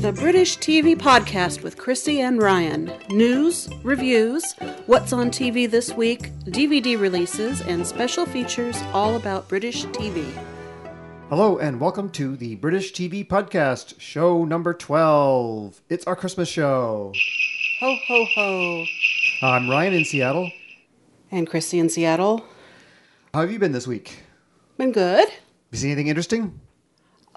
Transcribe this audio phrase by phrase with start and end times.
[0.00, 2.90] the British TV podcast with Chrissy and Ryan.
[3.10, 4.54] News, reviews,
[4.86, 10.24] what's on TV this week, DVD releases, and special features all about British TV.
[11.28, 15.82] Hello, and welcome to the British TV podcast, show number 12.
[15.90, 17.12] It's our Christmas show.
[17.80, 18.84] Ho, ho, ho.
[19.42, 20.50] I'm Ryan in Seattle.
[21.30, 22.42] And Chrissy in Seattle.
[23.34, 24.22] How have you been this week?
[24.78, 25.28] Been good.
[25.72, 26.58] You see anything interesting?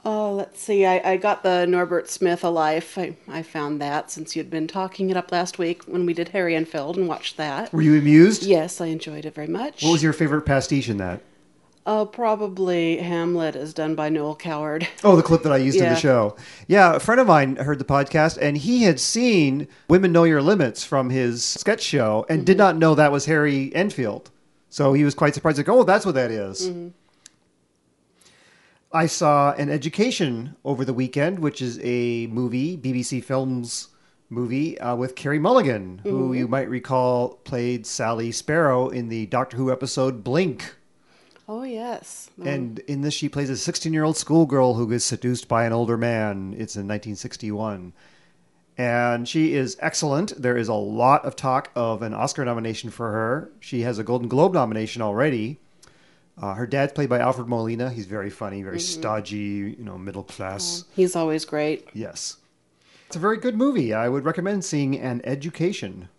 [0.05, 0.85] Oh, let's see.
[0.85, 2.93] I, I got the Norbert Smith Alive.
[2.97, 6.29] I, I found that since you'd been talking it up last week when we did
[6.29, 7.71] Harry Enfield and watched that.
[7.71, 8.43] Were you amused?
[8.43, 9.81] Yes, I enjoyed it very much.
[9.81, 11.21] What was your favorite pastiche in that?
[11.85, 14.87] Oh, probably Hamlet is done by Noel Coward.
[15.03, 16.37] Oh, the clip that I used in the show.
[16.67, 20.41] Yeah, a friend of mine heard the podcast and he had seen Women Know Your
[20.41, 22.59] Limits from his sketch show and did mm-hmm.
[22.59, 24.31] not know that was Harry Enfield.
[24.69, 26.69] So he was quite surprised, like, oh, that's what that is.
[26.69, 26.87] Mm-hmm.
[28.93, 33.87] I saw an education over the weekend, which is a movie, BBC Films
[34.29, 39.57] movie, uh, with Carey Mulligan, who you might recall played Sally Sparrow in the Doctor
[39.57, 40.75] Who episode Blink.
[41.49, 42.29] Oh, yes.
[42.45, 45.73] And in this, she plays a 16 year old schoolgirl who is seduced by an
[45.73, 46.53] older man.
[46.53, 47.93] It's in 1961.
[48.77, 50.39] And she is excellent.
[50.39, 53.51] There is a lot of talk of an Oscar nomination for her.
[53.59, 55.59] She has a Golden Globe nomination already.
[56.37, 57.89] Uh, her dad's played by Alfred Molina.
[57.91, 60.85] He's very funny, very stodgy, you know, middle class.
[60.95, 61.87] He's always great.
[61.93, 62.37] Yes.
[63.07, 63.93] It's a very good movie.
[63.93, 66.09] I would recommend seeing An Education.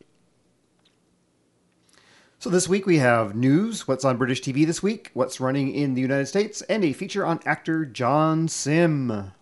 [2.39, 5.95] So this week we have news, what's on British TV this week, what's running in
[5.95, 9.33] the United States, and a feature on actor John Simm.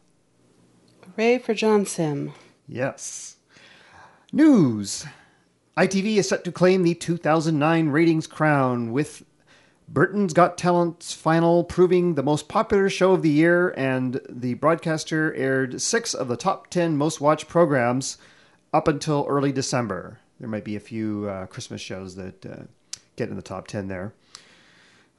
[1.17, 2.33] Hooray for John Simm.
[2.67, 3.37] Yes.
[4.33, 5.05] News.
[5.77, 9.25] ITV is set to claim the 2009 ratings crown with
[9.93, 15.35] Britain's Got Talent's final proving the most popular show of the year, and the broadcaster
[15.35, 18.17] aired six of the top 10 most watched programs
[18.73, 20.19] up until early December.
[20.41, 22.63] There might be a few uh, Christmas shows that uh,
[23.17, 24.15] get in the top 10 there.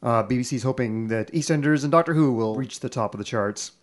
[0.02, 3.74] Uh, BBC's hoping that EastEnders and Doctor Who will reach the top of the charts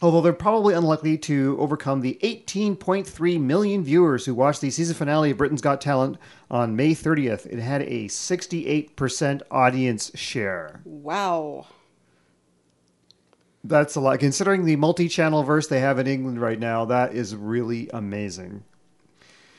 [0.00, 5.30] although they're probably unlikely to overcome the 18.3 million viewers who watched the season finale
[5.30, 6.18] of Britain's Got Talent
[6.50, 7.46] on May 30th.
[7.46, 10.80] It had a 68% audience share.
[10.84, 11.66] Wow.
[13.64, 14.20] That's a lot.
[14.20, 18.62] Considering the multi channel verse they have in England right now, that is really amazing.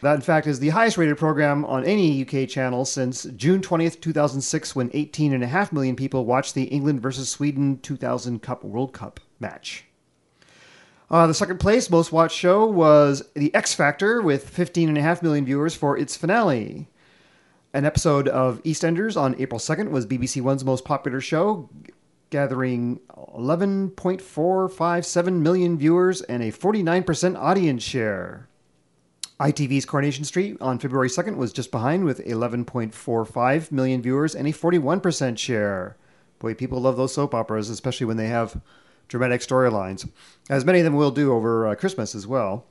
[0.01, 4.00] That, in fact, is the highest rated program on any UK channel since June 20th,
[4.00, 9.89] 2006, when 18.5 million people watched the England versus Sweden 2000 Cup World Cup match.
[11.12, 15.74] Uh, the second place most watched show was The X Factor with 15.5 million viewers
[15.74, 16.88] for its finale.
[17.74, 21.68] An episode of EastEnders on April 2nd was BBC One's most popular show,
[22.30, 28.47] gathering 11.457 million viewers and a 49% audience share.
[29.40, 34.52] ITV's Coronation Street on February 2nd was just behind with 11.45 million viewers and a
[34.52, 35.97] 41% share.
[36.38, 38.62] Boy, people love those soap operas, especially when they have
[39.09, 40.09] dramatic storylines,
[40.50, 42.66] as many of them will do over uh, Christmas as well.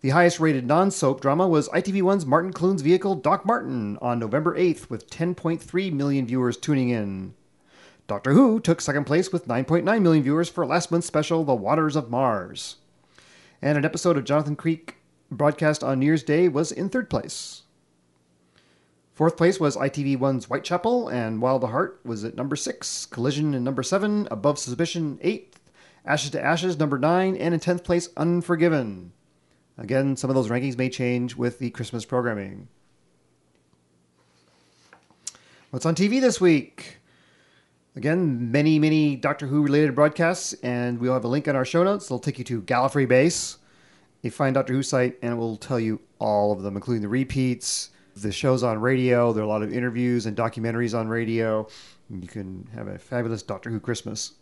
[0.00, 4.58] The highest rated non soap drama was ITV1's Martin Clunes' vehicle Doc Martin on November
[4.58, 7.34] 8th with 10.3 million viewers tuning in.
[8.06, 11.94] Doctor Who took second place with 9.9 million viewers for last month's special The Waters
[11.94, 12.76] of Mars.
[13.62, 14.96] And an episode of Jonathan Creek
[15.30, 17.62] broadcast on New Year's Day was in third place.
[19.12, 23.62] Fourth place was ITV1's Whitechapel, and Wild at Heart was at number six, Collision in
[23.62, 25.49] number seven, Above Suspicion eighth,
[26.04, 29.12] Ashes to Ashes number nine, and in tenth place, Unforgiven.
[29.76, 32.68] Again, some of those rankings may change with the Christmas programming.
[35.70, 36.98] What's on TV this week?
[37.96, 41.82] Again, many, many Doctor Who related broadcasts, and we'll have a link on our show
[41.82, 42.06] notes.
[42.06, 43.58] It'll take you to Gallifrey Base,
[44.24, 47.08] a fine Doctor Who site, and it will tell you all of them, including the
[47.08, 49.32] repeats, the shows on radio.
[49.32, 51.68] There are a lot of interviews and documentaries on radio.
[52.08, 54.32] You can have a fabulous Doctor Who Christmas.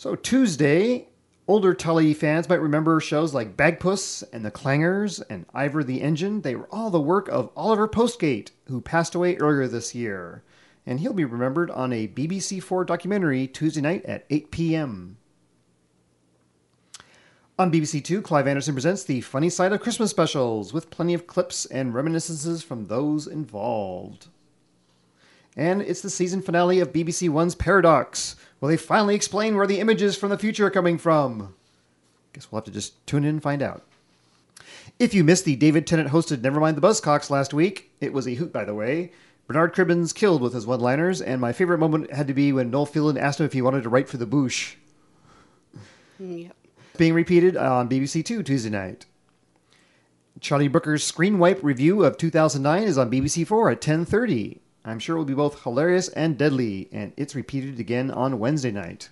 [0.00, 1.08] So, Tuesday,
[1.46, 6.40] older Tully fans might remember shows like Bagpuss and The Clangers and Ivor the Engine.
[6.40, 10.42] They were all the work of Oliver Postgate, who passed away earlier this year.
[10.86, 15.18] And he'll be remembered on a BBC4 documentary Tuesday night at 8 p.m.
[17.58, 21.26] On BBC Two, Clive Anderson presents the funny side of Christmas specials with plenty of
[21.26, 24.28] clips and reminiscences from those involved.
[25.60, 29.78] And it's the season finale of BBC One's Paradox, where they finally explain where the
[29.78, 31.54] images from the future are coming from.
[32.32, 33.82] Guess we'll have to just tune in and find out.
[34.98, 38.36] If you missed the David Tennant hosted Nevermind the Buzzcocks last week, it was a
[38.36, 39.12] hoot, by the way.
[39.46, 42.70] Bernard Cribbins killed with his one liners, and my favorite moment had to be when
[42.70, 44.76] Noel Fielding asked him if he wanted to write for the Boosh.
[46.18, 46.56] Yep.
[46.96, 49.04] being repeated on BBC Two Tuesday night.
[50.40, 54.60] Charlie Brooker's Screenwipe review of 2009 is on BBC Four at 10:30.
[54.84, 58.70] I'm sure it will be both hilarious and deadly, and it's repeated again on Wednesday
[58.70, 59.10] night.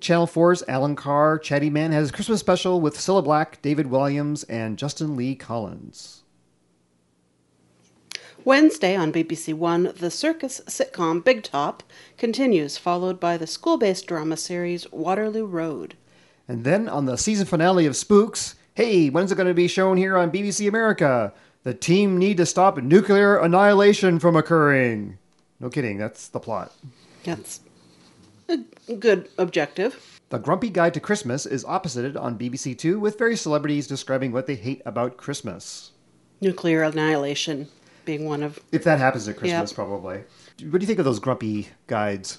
[0.00, 4.44] Channel 4's Alan Carr Chatty Man has a Christmas special with Cilla Black, David Walliams,
[4.48, 6.22] and Justin Lee Collins.
[8.44, 11.82] Wednesday on BBC One, the circus sitcom Big Top
[12.16, 15.94] continues, followed by the school based drama series Waterloo Road.
[16.48, 19.96] And then on the season finale of Spooks, hey, when's it going to be shown
[19.96, 21.32] here on BBC America?
[21.64, 25.18] The team need to stop nuclear annihilation from occurring.
[25.60, 26.72] No kidding, that's the plot.
[27.24, 27.60] That's
[28.48, 28.58] a
[28.98, 30.20] good objective.
[30.30, 34.46] The Grumpy Guide to Christmas is opposited on BBC Two with various celebrities describing what
[34.46, 35.92] they hate about Christmas.
[36.40, 37.68] Nuclear annihilation
[38.04, 38.58] being one of.
[38.72, 39.76] If that happens at Christmas, Yep.
[39.76, 40.16] probably.
[40.64, 42.38] What do you think of those grumpy guides?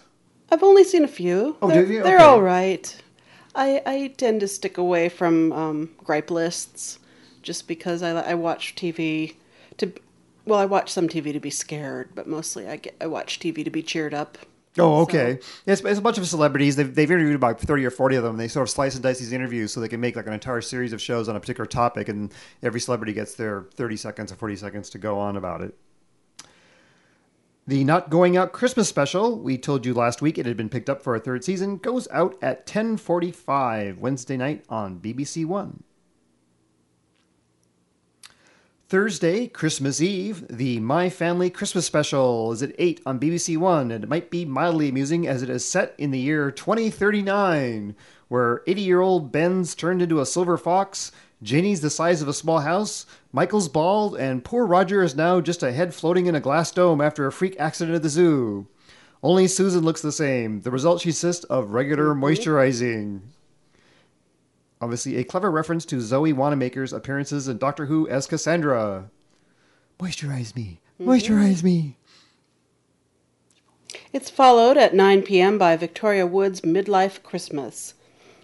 [0.51, 1.55] I've only seen a few.
[1.61, 2.03] Oh, they're, do you?
[2.03, 2.93] They're all right.
[3.55, 6.99] I I tend to stick away from um, gripe lists,
[7.43, 9.35] just because I I watch TV
[9.77, 9.93] to.
[10.45, 13.63] Well, I watch some TV to be scared, but mostly I get I watch TV
[13.63, 14.37] to be cheered up.
[14.79, 15.39] Oh, okay.
[15.67, 16.75] It's, it's a bunch of celebrities.
[16.75, 18.37] They've, they've interviewed about 30 or 40 of them.
[18.37, 20.61] They sort of slice and dice these interviews so they can make like an entire
[20.61, 24.35] series of shows on a particular topic, and every celebrity gets their 30 seconds or
[24.35, 25.77] 40 seconds to go on about it.
[27.65, 30.89] The Not Going Out Christmas special, we told you last week it had been picked
[30.89, 35.83] up for a third season, goes out at 10:45 Wednesday night on BBC 1.
[38.89, 44.03] Thursday, Christmas Eve, the My Family Christmas special is at 8 on BBC One, and
[44.03, 47.95] it might be mildly amusing as it is set in the year 2039,
[48.27, 52.33] where 80 year old Ben's turned into a silver fox, Janie's the size of a
[52.33, 56.39] small house, Michael's bald, and poor Roger is now just a head floating in a
[56.39, 58.67] glass dome after a freak accident at the zoo.
[59.23, 60.61] Only Susan looks the same.
[60.61, 62.25] The result she insists of regular mm-hmm.
[62.25, 63.21] moisturizing.
[64.83, 69.09] Obviously, a clever reference to Zoe Wanamaker's appearances in Doctor Who as Cassandra.
[69.97, 70.81] Moisturize me.
[70.99, 71.09] Mm-hmm.
[71.09, 71.95] Moisturize me.
[74.11, 75.57] It's followed at 9 p.m.
[75.57, 77.93] by Victoria Wood's Midlife Christmas.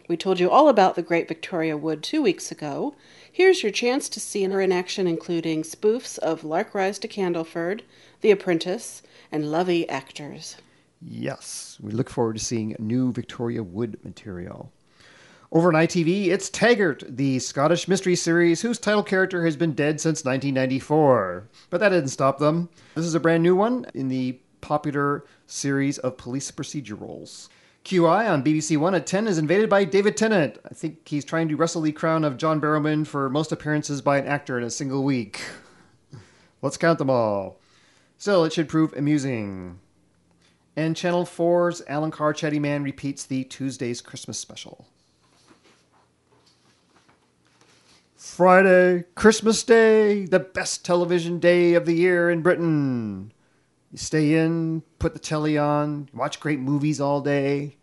[0.07, 2.95] We told you all about the great Victoria Wood two weeks ago.
[3.29, 7.81] Here's your chance to see her in action, including spoofs of Lark Rise to Candleford,
[8.21, 10.55] The Apprentice, and Lovey actors.
[11.01, 14.71] Yes, we look forward to seeing new Victoria Wood material.
[15.51, 19.99] Over on ITV, it's Taggart, the Scottish mystery series whose title character has been dead
[19.99, 21.49] since 1994.
[21.71, 22.69] But that didn't stop them.
[22.93, 27.49] This is a brand new one in the popular series of police procedurals.
[27.83, 30.59] QI on BBC One at 10 is invaded by David Tennant.
[30.69, 34.19] I think he's trying to wrestle the crown of John Barrowman for most appearances by
[34.19, 35.41] an actor in a single week.
[36.61, 37.59] Let's count them all.
[38.19, 39.79] Still, it should prove amusing.
[40.75, 44.85] And Channel 4's Alan Carr Chatty Man repeats the Tuesday's Christmas special.
[48.19, 53.31] Friday, Christmas Day, the best television day of the year in Britain.
[53.93, 57.77] You stay in, put the telly on, watch great movies all day.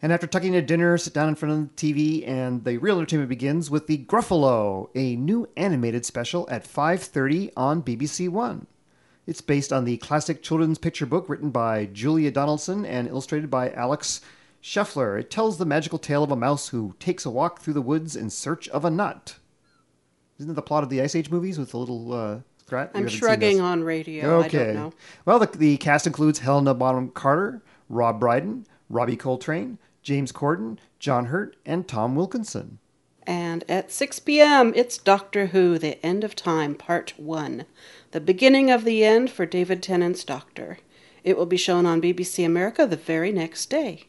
[0.00, 2.98] And after tucking in dinner, sit down in front of the TV, and the real
[2.98, 8.68] entertainment begins with the Gruffalo, a new animated special at 5:30 on BBC One.
[9.26, 13.70] It's based on the classic children's picture book written by Julia Donaldson and illustrated by
[13.70, 14.24] Axel
[14.66, 15.20] Scheffler.
[15.20, 18.16] It tells the magical tale of a mouse who takes a walk through the woods
[18.16, 19.36] in search of a nut.
[20.40, 22.40] Isn't it the plot of the Ice Age movies with the little uh?
[22.68, 24.40] You I'm shrugging on radio.
[24.40, 24.92] I don't know.
[25.24, 31.26] Well, the, the cast includes Helena Bonham Carter, Rob Brydon, Robbie Coltrane, James Corden, John
[31.26, 32.80] Hurt, and Tom Wilkinson.
[33.24, 37.66] And at 6 p.m., it's Doctor Who, The End of Time, Part 1.
[38.10, 40.78] The beginning of the end for David Tennant's Doctor.
[41.22, 44.06] It will be shown on BBC America the very next day.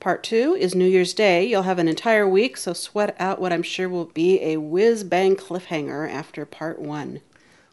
[0.00, 1.44] Part 2 is New Year's Day.
[1.44, 5.04] You'll have an entire week, so sweat out what I'm sure will be a whiz
[5.04, 7.20] bang cliffhanger after Part 1.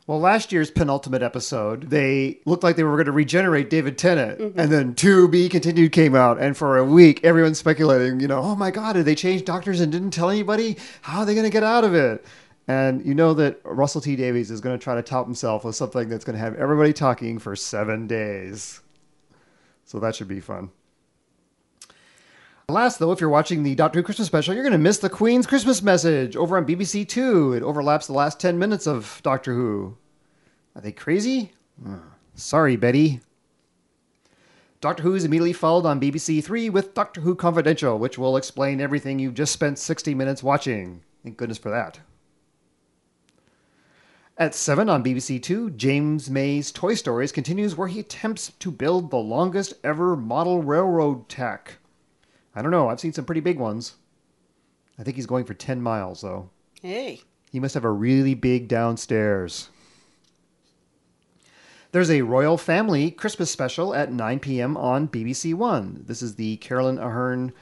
[0.07, 4.39] Well, last year's penultimate episode, they looked like they were going to regenerate David Tennant.
[4.39, 4.59] Mm-hmm.
[4.59, 6.37] And then 2B Continued came out.
[6.37, 9.79] And for a week, everyone's speculating, you know, oh my God, did they change doctors
[9.79, 10.77] and didn't tell anybody?
[11.01, 12.25] How are they going to get out of it?
[12.67, 15.77] And you know that Russell T Davies is going to try to top himself with
[15.77, 18.81] something that's going to have everybody talking for seven days.
[19.85, 20.71] So that should be fun.
[22.69, 25.09] Last, though, if you're watching the Doctor Who Christmas special, you're going to miss the
[25.09, 27.53] Queen's Christmas message over on BBC Two.
[27.53, 29.95] It overlaps the last 10 minutes of Doctor Who.
[30.75, 31.53] Are they crazy?
[32.35, 33.21] Sorry, Betty.
[34.81, 38.81] Doctor Who is immediately followed on BBC Three with Doctor Who Confidential, which will explain
[38.81, 41.03] everything you've just spent 60 minutes watching.
[41.23, 42.01] Thank goodness for that.
[44.37, 49.09] At 7 on BBC Two, James May's Toy Stories continues where he attempts to build
[49.09, 51.77] the longest ever model railroad tech.
[52.57, 52.89] I don't know.
[52.89, 53.97] I've seen some pretty big ones.
[54.97, 56.49] I think he's going for 10 miles, though.
[56.81, 57.21] Hey.
[57.51, 59.69] He must have a really big downstairs.
[61.91, 64.75] There's a royal family Christmas special at 9 p.m.
[64.75, 66.03] on BBC One.
[66.07, 67.53] This is the Caroline Aherne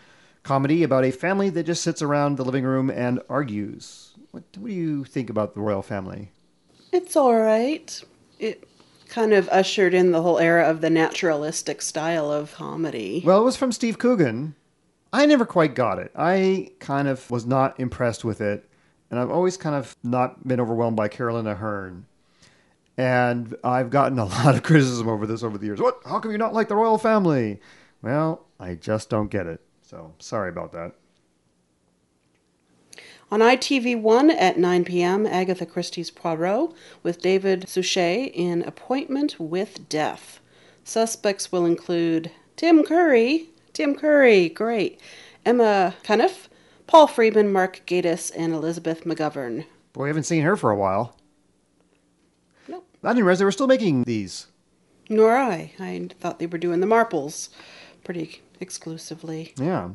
[0.43, 4.13] comedy about a family that just sits around the living room and argues.
[4.31, 6.31] What, what do you think about the royal family?
[6.93, 8.01] It's all right.
[8.39, 8.65] It
[9.09, 13.21] kind of ushered in the whole era of the naturalistic style of comedy.
[13.25, 14.55] Well, it was from Steve Coogan.
[15.15, 16.11] I never quite got it.
[16.13, 18.69] I kind of was not impressed with it,
[19.09, 22.03] and I've always kind of not been overwhelmed by Caroline Aherne.
[22.97, 25.79] And I've gotten a lot of criticism over this over the years.
[25.79, 26.01] What?
[26.05, 27.61] How come you not like the royal family?
[28.01, 29.61] Well, I just don't get it.
[29.83, 30.91] So sorry about that.
[33.31, 40.41] On ITV1 at 9 p.m., Agatha Christie's Poirot with David Suchet in Appointment with Death.
[40.83, 45.01] Suspects will include Tim Curry, Tim Curry, great,
[45.45, 46.47] Emma Cunniffe,
[46.87, 49.65] Paul Freeman, Mark Gatiss, and Elizabeth McGovern.
[49.91, 51.17] Boy, we haven't seen her for a while.
[52.69, 52.87] Nope.
[53.03, 54.47] I didn't realize they were still making these.
[55.09, 55.73] Nor I.
[55.77, 57.49] I thought they were doing the Marples
[58.05, 59.53] pretty exclusively.
[59.57, 59.89] Yeah.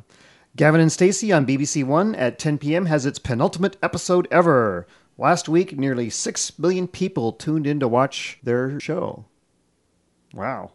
[0.56, 2.84] Gavin and Stacey on BBC One at 10 p.m.
[2.84, 4.86] has its penultimate episode ever.
[5.16, 9.24] Last week, nearly 6 million people tuned in to watch their show.
[10.34, 10.72] Wow.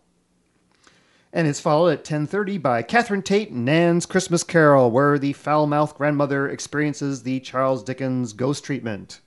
[1.35, 5.97] And it's followed at 10:30 by Catherine Tate and Nan's Christmas Carol, where the foul-mouthed
[5.97, 9.19] grandmother experiences the Charles Dickens ghost treatment.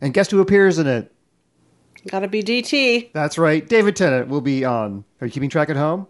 [0.00, 1.12] And guess who appears in it?
[2.08, 3.10] Gotta be DT.
[3.12, 5.04] That's right, David Tennant will be on.
[5.20, 6.06] Are you keeping track at home?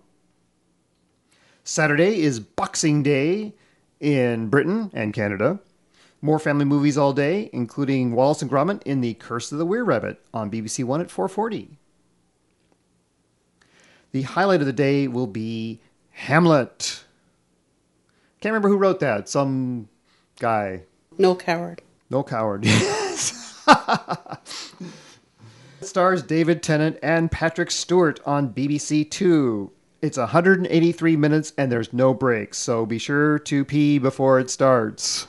[1.64, 3.54] Saturday is Boxing Day
[4.00, 5.60] in Britain and Canada.
[6.20, 9.82] More family movies all day, including Wallace and Gromit in The Curse of the Were
[9.82, 11.78] Rabbit on BBC One at 4:40.
[14.12, 17.04] The highlight of the day will be Hamlet.
[18.40, 19.28] Can't remember who wrote that.
[19.28, 19.88] Some
[20.38, 20.82] guy.
[21.18, 21.82] Noel Coward.
[22.10, 22.66] Noel Coward.
[23.08, 23.44] Yes.
[25.82, 29.72] stars David Tennant and Patrick Stewart on BBC Two.
[30.00, 35.26] It's 183 minutes and there's no breaks, so be sure to pee before it starts.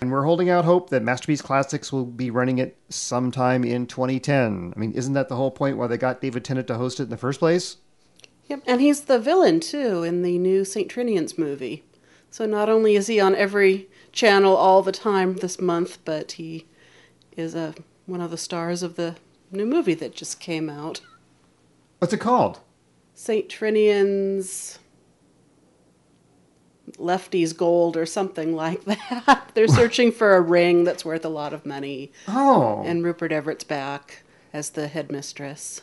[0.00, 4.72] And we're holding out hope that Masterpiece Classics will be running it sometime in 2010.
[4.74, 7.04] I mean, isn't that the whole point why they got David Tennant to host it
[7.04, 7.76] in the first place?
[8.48, 10.90] Yep, and he's the villain too in the new St.
[10.90, 11.84] Trinian's movie.
[12.30, 16.66] So not only is he on every channel all the time this month, but he
[17.36, 17.74] is a
[18.06, 19.16] one of the stars of the
[19.52, 21.00] new movie that just came out.
[21.98, 22.60] What's it called?
[23.14, 23.48] St.
[23.48, 24.78] Trinian's
[26.98, 29.50] Lefty's Gold or something like that.
[29.54, 32.12] They're searching for a ring that's worth a lot of money.
[32.28, 32.82] Oh.
[32.84, 34.22] And Rupert Everett's back
[34.52, 35.82] as the headmistress.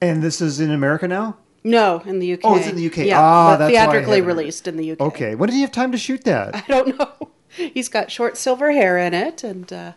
[0.00, 1.36] And this is in America now?
[1.62, 2.40] No, in the UK.
[2.44, 2.98] Oh, it's in the UK.
[2.98, 5.00] Yeah, Ah, but that's why I theatrically released in the UK.
[5.00, 5.34] Okay.
[5.34, 6.54] When did he have time to shoot that?
[6.56, 7.30] I don't know.
[7.48, 9.92] He's got short silver hair in it, and uh,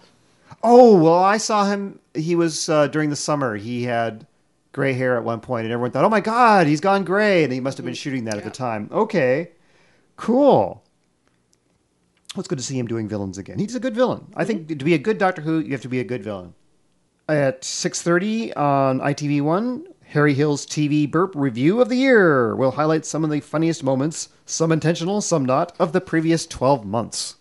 [0.62, 2.00] Oh, well, I saw him.
[2.14, 3.56] He was uh, during the summer.
[3.56, 4.26] He had
[4.74, 7.44] gray hair at one point, and everyone thought, oh my God, he's gone gray.
[7.46, 7.98] And he must have been mm.
[7.98, 8.90] shooting that at the time.
[8.92, 9.52] Okay.
[10.18, 10.84] Cool.
[12.36, 13.60] Well, it's good to see him doing villains again.
[13.60, 14.34] He's a good villain.
[14.36, 14.78] I think mm-hmm.
[14.78, 16.56] to be a good Doctor Who, you have to be a good villain.
[17.30, 23.24] At 6.30 on ITV1, Harry Hill's TV Burp Review of the Year will highlight some
[23.24, 27.36] of the funniest moments, some intentional, some not, of the previous 12 months.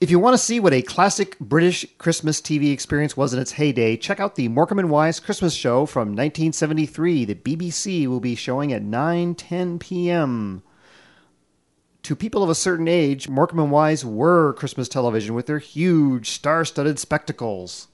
[0.00, 3.52] If you want to see what a classic British Christmas TV experience was in its
[3.52, 7.26] heyday, check out the Morecambe and Wise Christmas show from 1973.
[7.26, 10.62] The BBC will be showing at 9:10 p.m.
[12.02, 16.30] To people of a certain age, Morecambe and Wise were Christmas television with their huge
[16.30, 17.88] star-studded spectacles.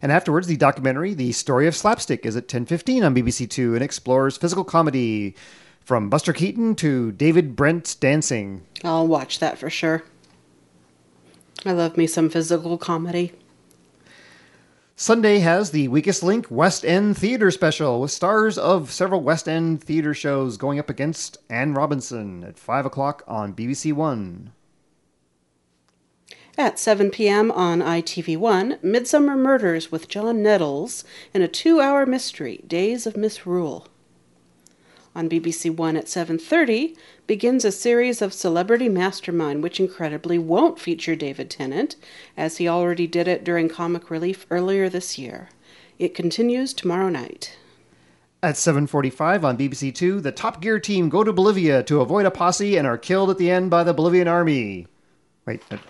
[0.00, 3.82] And afterwards, the documentary "The Story of Slapstick" is at 10:15 on BBC Two and
[3.82, 5.34] explores physical comedy
[5.84, 8.62] from Buster Keaton to David Brent's dancing.
[8.84, 10.04] I'll watch that for sure.
[11.64, 13.32] I love me some physical comedy.
[14.96, 19.82] Sunday has the Weakest Link West End Theater Special with stars of several West End
[19.82, 24.52] theater shows going up against Anne Robinson at 5 o'clock on BBC One.
[26.58, 27.50] At 7 p.m.
[27.50, 33.88] on ITV1, Midsomer Murders with John Nettles in a two-hour mystery, Days of Misrule.
[35.20, 36.96] On BBC One at 7:30
[37.26, 41.96] begins a series of Celebrity Mastermind, which incredibly won't feature David Tennant,
[42.38, 45.50] as he already did it during Comic Relief earlier this year.
[45.98, 47.54] It continues tomorrow night.
[48.42, 52.30] At 7:45 on BBC Two, the Top Gear team go to Bolivia to avoid a
[52.30, 54.86] posse and are killed at the end by the Bolivian army.
[55.46, 55.80] Wait, that-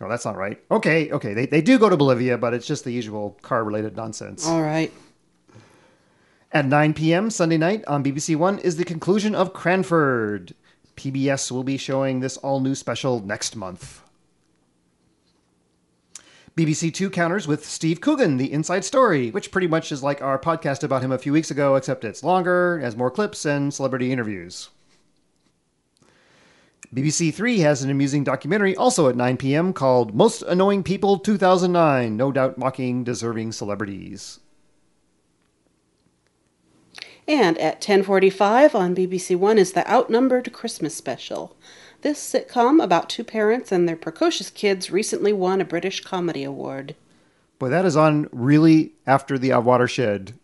[0.00, 0.62] oh, that's not right.
[0.70, 4.46] Okay, okay, they, they do go to Bolivia, but it's just the usual car-related nonsense.
[4.46, 4.92] All right.
[6.54, 7.30] At 9 p.m.
[7.30, 10.54] Sunday night on BBC One is the conclusion of Cranford.
[10.96, 14.02] PBS will be showing this all new special next month.
[16.56, 20.38] BBC Two counters with Steve Coogan, The Inside Story, which pretty much is like our
[20.38, 24.12] podcast about him a few weeks ago, except it's longer, has more clips, and celebrity
[24.12, 24.68] interviews.
[26.94, 29.72] BBC Three has an amusing documentary also at 9 p.m.
[29.72, 34.38] called Most Annoying People 2009, no doubt mocking deserving celebrities.
[37.26, 41.56] And at 10:45 on BBC 1 is the Outnumbered Christmas special.
[42.02, 46.94] This sitcom about two parents and their precocious kids recently won a British Comedy Award.
[47.58, 50.34] Boy, that is on really after the watershed.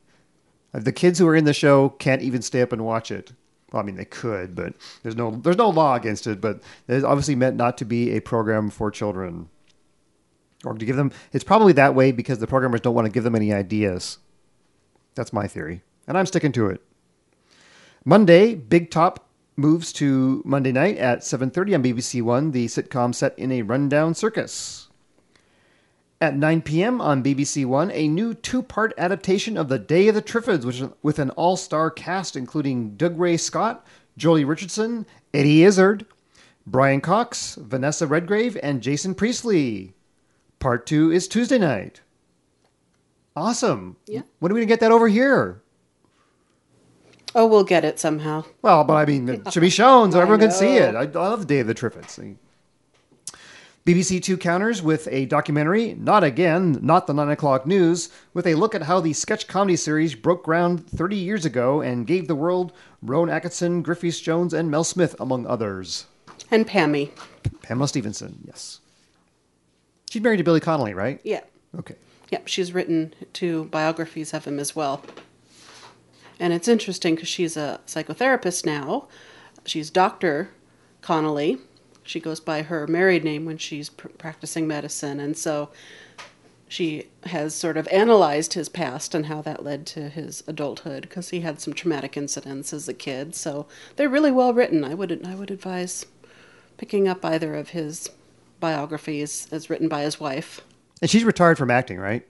[0.72, 3.32] Uh, the kids who are in the show can't even stay up and watch it.
[3.72, 6.40] Well, I mean, they could, but there's no there's no law against it.
[6.40, 9.48] But it's obviously meant not to be a program for children,
[10.64, 11.12] or to give them.
[11.32, 14.18] It's probably that way because the programmers don't want to give them any ideas.
[15.14, 16.82] That's my theory, and I'm sticking to it.
[18.04, 22.50] Monday, Big Top moves to Monday night at 7:30 on BBC One.
[22.50, 24.88] The sitcom set in a rundown circus.
[26.20, 27.00] At 9 p.m.
[27.00, 30.82] on BBC One, a new two part adaptation of The Day of the Triffids, which,
[31.00, 33.86] with an all star cast including Dougray Scott,
[34.18, 36.06] Joely Richardson, Eddie Izzard,
[36.66, 39.94] Brian Cox, Vanessa Redgrave, and Jason Priestley.
[40.58, 42.00] Part two is Tuesday night.
[43.36, 43.96] Awesome.
[44.08, 44.22] Yeah.
[44.40, 45.62] When are we going to get that over here?
[47.34, 48.44] Oh, we'll get it somehow.
[48.62, 50.94] Well, but I mean, it should be shown so everyone can see it.
[50.94, 52.36] I, love the Day of the Triffids.
[53.86, 58.54] BBC Two counters with a documentary, not again, not the 9 o'clock news, with a
[58.54, 62.34] look at how the sketch comedy series broke ground 30 years ago and gave the
[62.34, 66.06] world Rowan Atkinson, Griff Rhys Jones, and Mel Smith, among others.
[66.50, 67.10] And Pammy.
[67.62, 68.80] Pamela Stephenson, yes.
[70.10, 71.20] She's married to Billy Connolly, right?
[71.22, 71.40] Yeah.
[71.78, 71.94] Okay.
[72.30, 75.02] Yep, she's written two biographies of him as well.
[76.40, 79.06] And it's interesting because she's a psychotherapist now.
[79.66, 80.50] She's Dr.
[81.02, 81.58] Connolly.
[82.02, 85.20] She goes by her married name when she's pr- practicing medicine.
[85.20, 85.68] And so
[86.66, 91.28] she has sort of analyzed his past and how that led to his adulthood because
[91.28, 93.34] he had some traumatic incidents as a kid.
[93.34, 94.82] So they're really well written.
[94.82, 96.06] I would I would advise
[96.78, 98.08] picking up either of his
[98.60, 100.62] biographies as written by his wife.
[101.02, 102.26] And she's retired from acting, right?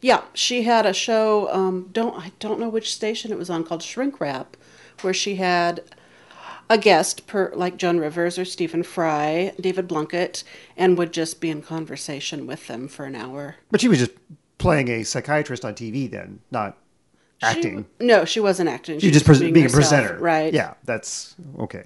[0.00, 1.50] Yeah, she had a show.
[1.52, 4.56] Um, don't I don't know which station it was on called Shrink Wrap,
[5.02, 5.82] where she had
[6.70, 10.44] a guest per like Joan Rivers or Stephen Fry, David Blunkett,
[10.76, 13.56] and would just be in conversation with them for an hour.
[13.70, 14.12] But she was just
[14.58, 16.76] playing a psychiatrist on TV then, not
[17.40, 17.86] She- acting.
[18.00, 18.98] no, she wasn't acting.
[19.00, 20.18] She just pres- being, a herself, presenter.
[20.18, 20.52] right?
[20.54, 21.84] Yeah, that's okay.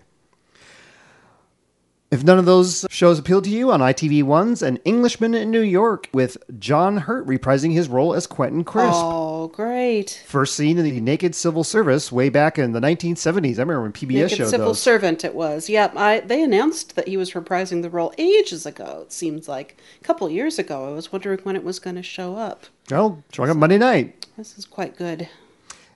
[2.10, 6.08] If none of those shows appeal to you, on ITV1's An Englishman in New York
[6.14, 8.94] with John Hurt reprising his role as Quentin Crisp.
[8.94, 10.22] Oh, great!
[10.26, 13.58] First seen in the Naked Civil Service way back in the 1970s.
[13.58, 14.80] I remember when PBS Naked showed civil those.
[14.80, 15.68] servant it was.
[15.68, 19.00] Yep, I they announced that he was reprising the role ages ago.
[19.02, 20.88] It seems like a couple years ago.
[20.88, 22.64] I was wondering when it was going to show up.
[22.90, 24.26] well, showing up Monday night.
[24.38, 25.28] This is quite good.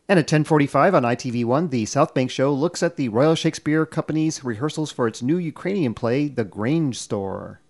[0.09, 4.45] And at 10:45 on ITV1, the South Bank show looks at the Royal Shakespeare Company's
[4.45, 7.61] rehearsals for its new Ukrainian play, The Grain Store.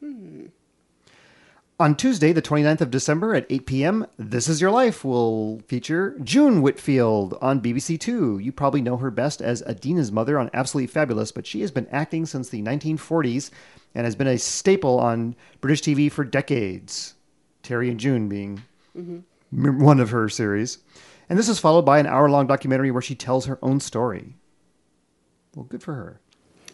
[0.00, 0.46] Hmm.
[1.80, 6.16] On Tuesday, the 29th of December at 8 p.m., This Is Your Life will feature
[6.22, 8.38] June Whitfield on BBC Two.
[8.38, 11.88] You probably know her best as Edina's mother on Absolutely Fabulous, but she has been
[11.88, 13.50] acting since the 1940s
[13.94, 17.14] and has been a staple on British TV for decades.
[17.62, 18.62] Terry and June being
[18.96, 19.18] mm-hmm.
[19.66, 20.78] m- one of her series.
[21.28, 24.36] And this is followed by an hour long documentary where she tells her own story.
[25.54, 26.20] Well, good for her.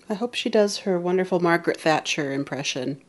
[0.09, 3.01] I hope she does her wonderful Margaret Thatcher impression,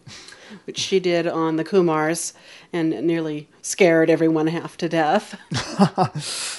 [0.66, 2.34] which she did on the Kumars
[2.72, 5.40] and nearly scared everyone half to death.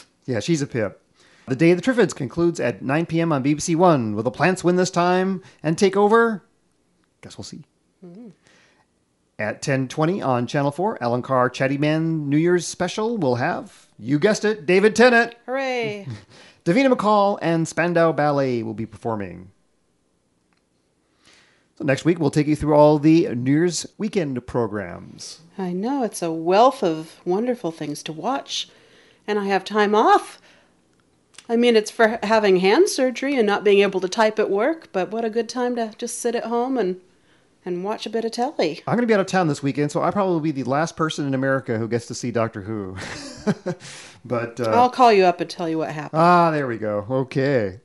[0.25, 1.03] Yeah, she's a pip.
[1.49, 3.33] The Day of the Triffids concludes at 9 p.m.
[3.33, 4.15] on BBC One.
[4.15, 6.45] Will the plants win this time and take over?
[7.23, 7.65] Guess we'll see.
[8.05, 8.33] Mm.
[9.39, 14.19] At 10:20 on Channel 4, Alan Carr Chatty Man New Year's special will have, you
[14.19, 16.09] guessed it, David Tennant, Hooray!
[16.65, 19.53] Davina McCall, and Spandau Ballet will be performing.
[21.77, 25.41] So next week we'll take you through all the New Year's weekend programs.
[25.57, 28.69] I know it's a wealth of wonderful things to watch,
[29.27, 30.41] and I have time off.
[31.49, 34.89] I mean, it's for having hand surgery and not being able to type at work,
[34.93, 37.01] but what a good time to just sit at home and
[37.65, 38.83] and watch a bit of telly.
[38.87, 40.65] I'm going to be out of town this weekend, so I probably will be the
[40.65, 42.97] last person in America who gets to see Doctor Who.
[44.25, 46.21] but uh, I'll call you up and tell you what happened.
[46.21, 47.07] Ah, there we go.
[47.09, 47.81] Okay.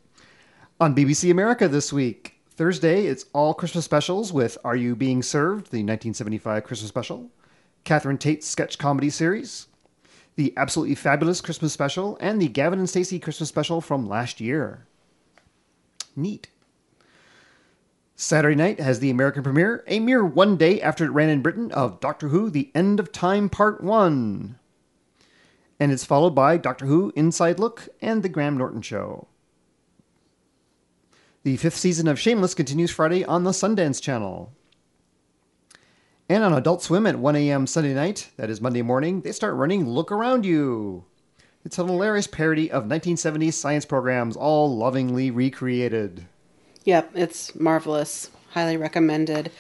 [0.79, 5.65] On BBC America this week, Thursday, it's all Christmas specials with Are You Being Served,
[5.65, 7.29] the 1975 Christmas special,
[7.83, 9.67] Catherine Tate's sketch comedy series,
[10.35, 14.85] the Absolutely Fabulous Christmas special, and the Gavin and Stacey Christmas special from last year.
[16.15, 16.47] Neat.
[18.19, 21.71] Saturday night has the American premiere, a mere one day after it ran in Britain,
[21.71, 24.57] of Doctor Who The End of Time Part 1.
[25.79, 29.27] And it's followed by Doctor Who Inside Look and The Graham Norton Show.
[31.43, 34.51] The fifth season of Shameless continues Friday on the Sundance Channel.
[36.27, 37.67] And on Adult Swim at 1 a.m.
[37.67, 41.05] Sunday night, that is Monday morning, they start running Look Around You.
[41.63, 46.25] It's a hilarious parody of 1970s science programs, all lovingly recreated.
[46.87, 48.31] Yep, it's marvelous.
[48.51, 49.51] Highly recommended.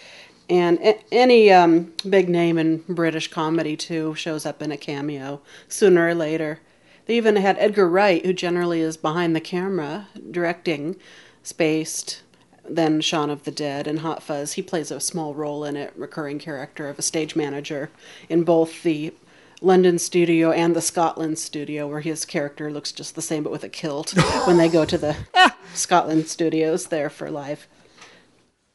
[0.49, 0.79] And
[1.11, 6.15] any um, big name in British comedy, too, shows up in a cameo sooner or
[6.15, 6.61] later.
[7.05, 10.95] They even had Edgar Wright, who generally is behind the camera, directing
[11.43, 12.21] Spaced,
[12.63, 14.53] then Shaun of the Dead, and Hot Fuzz.
[14.53, 17.89] He plays a small role in it, recurring character of a stage manager
[18.29, 19.13] in both the
[19.61, 23.63] London studio and the Scotland studio, where his character looks just the same but with
[23.63, 24.11] a kilt
[24.45, 25.55] when they go to the ah.
[25.73, 27.67] Scotland studios there for live.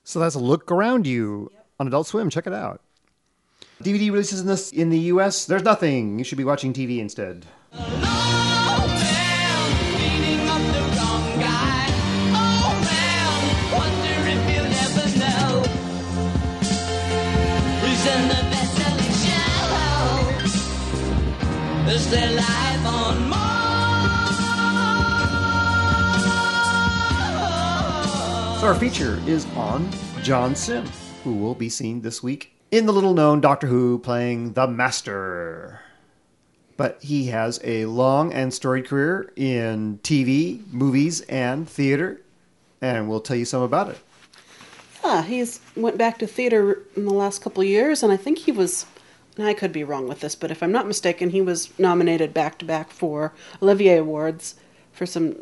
[0.04, 2.30] So that's a Look Around You on Adult Swim.
[2.30, 2.80] Check it out.
[3.82, 5.44] DVD releases in this in the US.
[5.44, 6.18] There's nothing.
[6.18, 7.46] You should be watching TV instead.
[22.12, 22.18] So
[28.68, 29.88] our feature is on
[30.22, 30.84] John Simm,
[31.24, 35.80] who will be seen this week in the little known Doctor Who playing the Master.
[36.76, 42.20] But he has a long and storied career in TV, movies, and theater,
[42.82, 43.98] and we'll tell you some about it.
[45.02, 48.36] Ah, he's went back to theater in the last couple of years, and I think
[48.36, 48.84] he was.
[49.38, 52.58] I could be wrong with this, but if I'm not mistaken, he was nominated back
[52.58, 54.56] to back for Olivier Awards
[54.92, 55.36] for some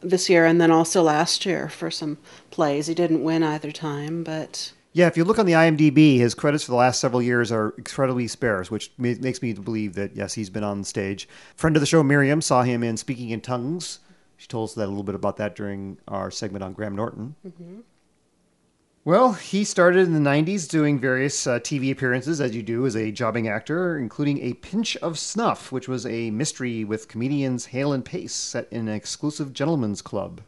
[0.00, 2.18] this year, and then also last year for some
[2.50, 2.88] plays.
[2.88, 6.64] He didn't win either time, but Yeah, if you look on the IMDb, his credits
[6.64, 10.50] for the last several years are incredibly sparse, which makes me believe that, yes, he's
[10.50, 11.28] been on stage.
[11.56, 13.98] Friend of the show, Miriam, saw him in Speaking in Tongues.
[14.36, 17.34] She told us that a little bit about that during our segment on Graham Norton.
[17.46, 17.80] Mm-hmm.
[19.06, 22.96] Well, he started in the 90s doing various uh, TV appearances, as you do as
[22.96, 27.92] a jobbing actor, including A Pinch of Snuff, which was a mystery with comedians Hale
[27.92, 30.40] and Pace set in an exclusive gentleman's club.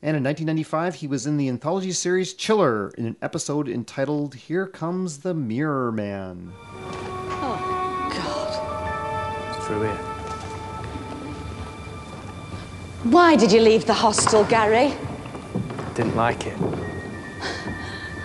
[0.00, 4.68] And in 1995, he was in the anthology series Chiller in an episode entitled Here
[4.68, 6.52] Comes the Mirror Man.
[7.42, 9.64] Oh, God.
[9.64, 9.96] Through here.
[13.10, 14.94] Why did you leave the hostel, Gary?
[16.00, 16.56] I didn't like it.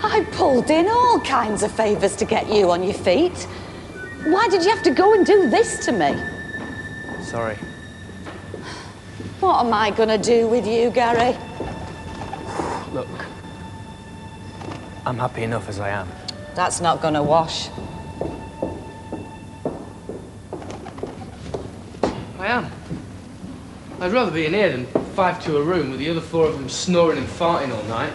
[0.02, 3.38] I pulled in all kinds of favours to get you on your feet.
[4.24, 6.16] Why did you have to go and do this to me?
[7.22, 7.56] Sorry.
[9.42, 11.38] What am I going to do with you, Gary?
[12.94, 13.10] Look.
[15.06, 16.08] I'm happy enough as I am.
[16.54, 17.68] That's not going to wash.
[22.40, 22.72] I am.
[24.06, 26.54] I'd rather be in here than five to a room with the other four of
[26.54, 28.14] them snoring and farting all night.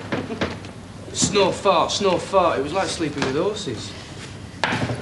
[1.12, 2.60] Snore, fart, snore, fart.
[2.60, 3.92] It was like sleeping with horses.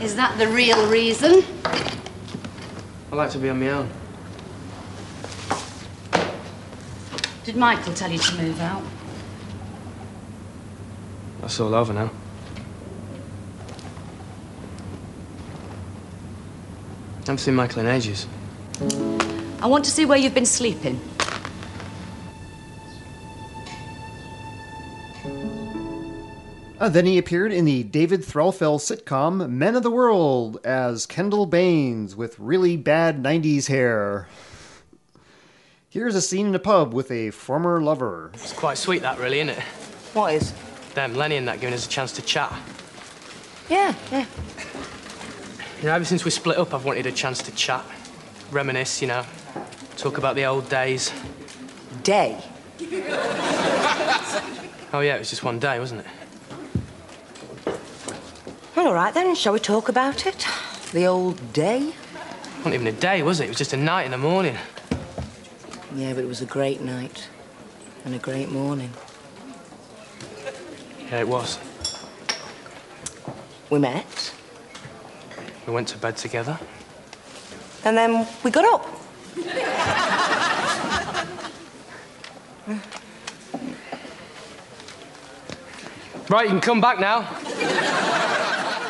[0.01, 1.45] Is that the real reason?
[1.67, 3.91] I like to be on my own.
[7.45, 8.83] Did Michael tell you to move out?
[11.43, 12.11] That's all over now.
[17.15, 18.27] I haven't seen Michael in ages.
[19.61, 21.01] I want to see where you've been sleeping.
[26.81, 31.45] Uh, then he appeared in the David Threlfall sitcom Men of the World as Kendall
[31.45, 34.29] Baines with really bad 90s hair.
[35.89, 38.31] Here's a scene in a pub with a former lover.
[38.35, 39.63] It's quite sweet, that, really, isn't it?
[40.13, 40.55] What is?
[40.95, 42.53] Them, Lenny and that giving us a chance to chat.
[43.69, 44.27] Yeah, yeah.
[45.79, 47.85] You know, ever since we split up, I've wanted a chance to chat,
[48.53, 49.25] reminisce, you know,
[49.99, 51.13] talk about the old days.
[52.03, 52.43] Day.
[54.91, 56.07] Oh, yeah, it was just one day, wasn't it?
[58.75, 59.35] Well, all right then.
[59.35, 60.47] Shall we talk about it?
[60.93, 61.89] The old day?
[61.89, 61.95] It
[62.57, 63.45] wasn't even a day, was it?
[63.45, 64.57] It was just a night in the morning.
[65.95, 67.29] Yeah, but it was a great night
[68.07, 68.91] and a great morning.
[71.11, 71.59] Yeah, it was.
[73.69, 74.33] We met,
[75.67, 76.59] We went to bed together.
[77.85, 78.87] and then we got up.
[86.31, 87.27] Right, you can come back now.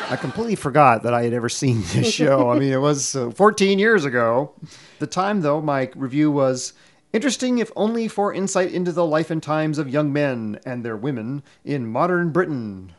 [0.09, 2.49] I completely forgot that I had ever seen this show.
[2.49, 4.51] I mean, it was uh, 14 years ago.
[4.97, 6.73] The time, though, my review was
[7.13, 10.97] interesting, if only for insight into the life and times of young men and their
[10.97, 12.91] women in modern Britain.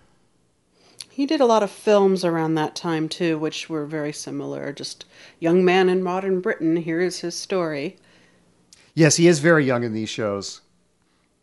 [1.20, 4.72] He did a lot of films around that time too, which were very similar.
[4.72, 5.04] Just
[5.38, 6.76] young man in modern Britain.
[6.76, 7.98] Here is his story.
[8.94, 10.62] Yes, he is very young in these shows.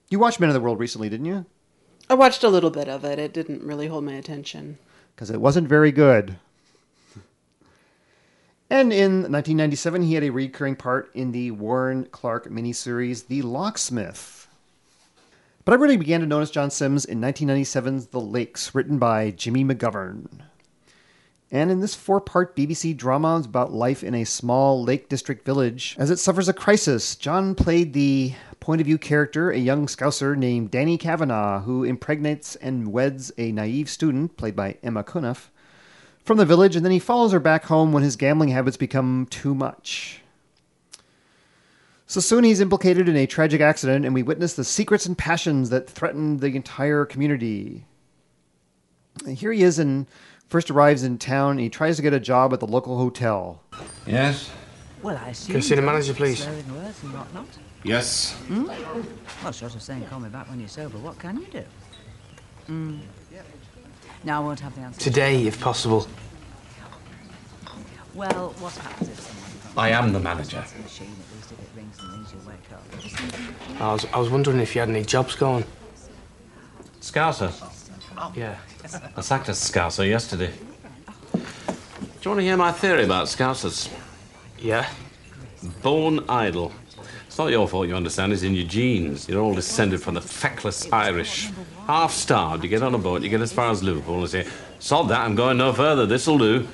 [0.09, 1.45] You watched Men of the World recently, didn't you?
[2.09, 3.19] I watched a little bit of it.
[3.19, 4.79] It didn't really hold my attention.
[5.15, 6.37] Because it wasn't very good.
[8.71, 14.46] And in 1997, he had a recurring part in the Warren Clarke miniseries, The Locksmith.
[15.67, 19.65] But I really began to notice John Sims in 1997's The Lakes, written by Jimmy
[19.65, 20.27] McGovern.
[21.51, 25.97] And in this four part BBC drama about life in a small Lake District village,
[25.99, 30.37] as it suffers a crisis, John played the point of view character, a young scouser
[30.37, 35.51] named Danny Kavanagh, who impregnates and weds a naive student, played by Emma Cunniffe,
[36.23, 39.27] from the village, and then he follows her back home when his gambling habits become
[39.29, 40.21] too much.
[42.09, 45.69] So soon he's implicated in a tragic accident, and we witness the secrets and passions
[45.71, 47.85] that threaten the entire community.
[49.25, 50.07] And here he is and
[50.47, 53.61] first arrives in town, and he tries to get a job at the local hotel.
[54.05, 54.49] Yes?
[55.03, 55.47] Well, I assume.
[55.47, 56.43] Can I see the manager, please?
[56.43, 57.47] slow in words and whatnot.
[57.83, 58.37] Yes.
[58.49, 61.63] Well, short of saying call me back when you're sober, what can you do?
[62.69, 62.99] Mm.
[64.23, 64.99] Now I won't have the answer.
[64.99, 66.07] Today, if possible.
[68.13, 70.63] Well, what happens if someone I am the manager.
[73.79, 75.63] I was, I was wondering if you had any jobs going.
[77.01, 77.53] Scouser.
[78.35, 78.57] Yeah.
[79.15, 80.51] I sacked a Scouser yesterday.
[81.33, 81.39] Do
[82.23, 83.89] you want to hear my theory about Scousers?
[84.59, 84.89] Yeah?
[85.81, 86.71] Born idle.
[87.27, 88.33] It's not your fault, you understand.
[88.33, 89.29] It's in your genes.
[89.29, 91.49] You're all descended from the feckless Irish.
[91.85, 94.47] Half starved, you get on a boat, you get as far as Liverpool and say,
[94.79, 96.67] Sod that, I'm going no further, this'll do.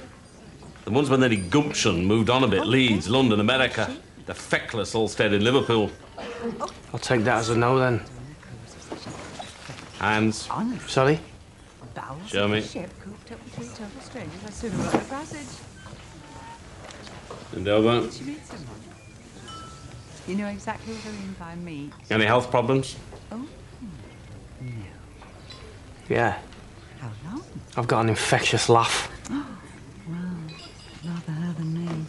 [0.85, 3.95] The ones with any gumption moved on a bit, Leeds, London, America.
[4.25, 5.91] The feckless all stayed in Liverpool.
[6.93, 8.01] I'll take that as a no then.
[9.99, 10.49] Hands.
[10.87, 11.19] Sorry?
[12.27, 12.59] Show me.
[12.59, 14.39] a ship cooped up with three total strangers.
[14.45, 15.59] I sooner wrote a passage.
[17.53, 17.95] And over.
[17.95, 18.67] You meet someone?
[20.27, 21.93] You know exactly what I mean by meet.
[22.09, 22.95] Any health problems?
[23.31, 23.47] Oh, no.
[26.09, 26.39] Yeah.
[26.99, 27.43] how long?
[27.75, 29.09] I've got an infectious laugh.
[29.29, 32.05] Rather her than me.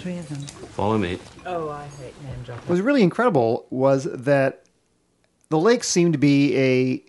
[0.00, 0.59] Three of them.
[0.80, 1.18] Follow me.
[1.44, 2.62] Oh, I hate name dropping.
[2.62, 4.64] What was really incredible was that
[5.50, 7.04] The Lakes seemed to be a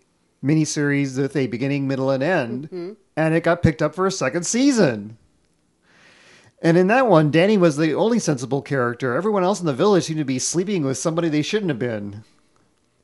[0.45, 2.91] miniseries with a beginning, middle, and end, mm-hmm.
[3.15, 5.17] and it got picked up for a second season.
[6.61, 9.15] And in that one, Danny was the only sensible character.
[9.15, 12.25] Everyone else in the village seemed to be sleeping with somebody they shouldn't have been.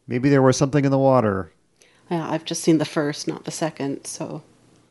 [0.05, 1.53] Maybe there was something in the water.
[2.11, 4.43] Yeah, I've just seen the first, not the second, so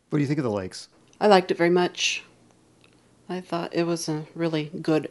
[0.08, 0.88] What do you think of The Lakes?
[1.20, 2.24] I liked it very much.
[3.28, 5.10] I thought it was a really good.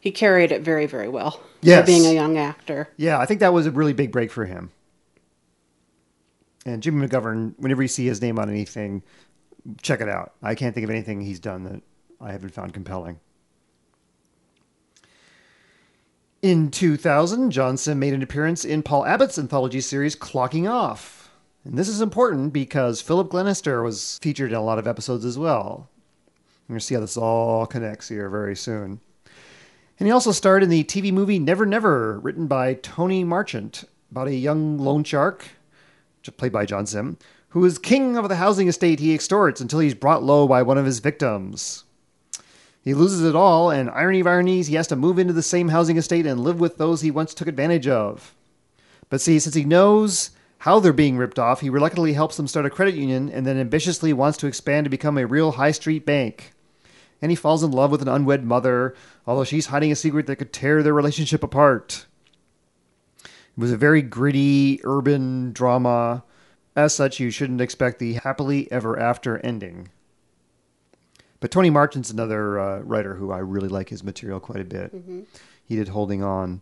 [0.00, 1.40] He carried it very, very well.
[1.62, 1.80] Yes.
[1.80, 2.88] For being a young actor.
[2.96, 4.70] Yeah, I think that was a really big break for him.
[6.64, 9.02] And Jimmy McGovern, whenever you see his name on anything,
[9.82, 10.34] check it out.
[10.42, 11.82] I can't think of anything he's done that
[12.20, 13.20] I haven't found compelling.
[16.42, 21.30] In 2000, Johnson made an appearance in Paul Abbott's anthology series Clocking Off.
[21.64, 25.36] And this is important because Philip Glenister was featured in a lot of episodes as
[25.36, 25.88] well.
[26.68, 29.00] We're going to see how this all connects here very soon.
[29.98, 34.28] And he also starred in the TV movie Never Never, written by Tony Marchant, about
[34.28, 35.48] a young loan shark,
[36.36, 37.16] played by John Simm,
[37.50, 40.76] who is king of the housing estate he extorts until he's brought low by one
[40.76, 41.84] of his victims.
[42.82, 45.68] He loses it all, and irony of ironies, he has to move into the same
[45.68, 48.34] housing estate and live with those he once took advantage of.
[49.08, 52.66] But see, since he knows how they're being ripped off, he reluctantly helps them start
[52.66, 56.04] a credit union and then ambitiously wants to expand to become a real high street
[56.04, 56.52] bank.
[57.22, 58.94] And he falls in love with an unwed mother,
[59.26, 62.06] although she's hiding a secret that could tear their relationship apart.
[63.24, 66.24] It was a very gritty urban drama.
[66.74, 69.88] As such, you shouldn't expect the happily ever after ending.
[71.40, 74.92] But Tony Marchant's another uh, writer who I really like his material quite a bit.
[75.64, 76.60] He did Holding On.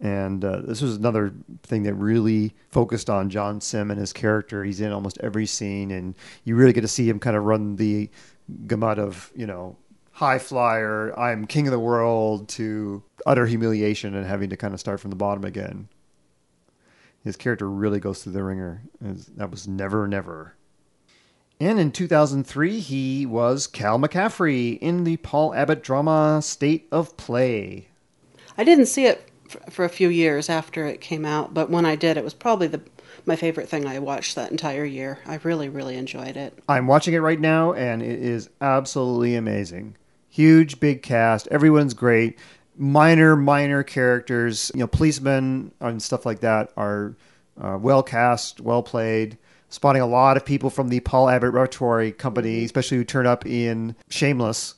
[0.00, 4.62] And uh, this was another thing that really focused on John Simm and his character.
[4.62, 7.76] He's in almost every scene, and you really get to see him kind of run
[7.76, 8.10] the
[8.66, 9.76] gamut of, you know,
[10.12, 14.80] high flyer, I'm king of the world, to utter humiliation and having to kind of
[14.80, 15.88] start from the bottom again.
[17.22, 18.82] His character really goes through the ringer.
[19.00, 20.54] That was never, never.
[21.58, 27.88] And in 2003, he was Cal McCaffrey in the Paul Abbott drama State of Play.
[28.56, 29.30] I didn't see it
[29.70, 32.66] for a few years after it came out, but when I did, it was probably
[32.68, 32.82] the
[33.26, 35.18] my favorite thing I watched that entire year.
[35.26, 36.58] I really, really enjoyed it.
[36.68, 39.96] I'm watching it right now, and it is absolutely amazing.
[40.28, 41.48] Huge, big cast.
[41.48, 42.38] Everyone's great.
[42.78, 47.16] Minor, minor characters, you know, policemen and stuff like that are
[47.60, 49.38] uh, well cast, well played.
[49.68, 53.44] Spotting a lot of people from the Paul Abbott Repertory Company, especially who turn up
[53.46, 54.74] in Shameless.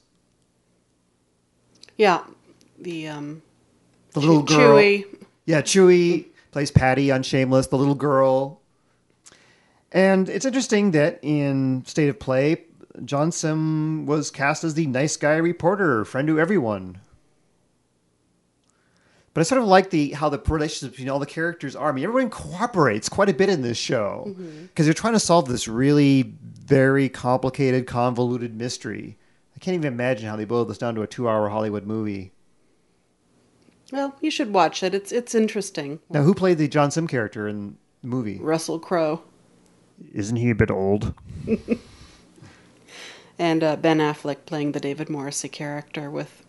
[1.97, 2.23] Yeah,
[2.79, 3.43] the um,
[4.13, 4.77] The little Chew- girl.
[4.79, 5.05] Chewy.
[5.47, 8.61] Yeah, Chewy plays Patty on Shameless, the little girl.
[9.93, 12.65] And it's interesting that in State of Play,
[13.05, 16.99] John Simm was cast as the nice guy reporter, friend to everyone.
[19.35, 21.91] But I sort of like the how the relationships between all the characters are.
[21.91, 24.65] I mean, everyone cooperates quite a bit in this show mm-hmm.
[24.65, 29.17] because they're trying to solve this really very complicated, convoluted mystery.
[29.55, 32.33] I can't even imagine how they boiled this down to a two-hour Hollywood movie.
[33.93, 34.95] Well, you should watch it.
[34.95, 36.01] It's it's interesting.
[36.11, 38.39] Now, who played the John Simm character in the movie?
[38.39, 39.23] Russell Crowe
[40.13, 41.15] Isn't he a bit old?
[43.39, 46.45] and uh, Ben Affleck playing the David Morrissey character with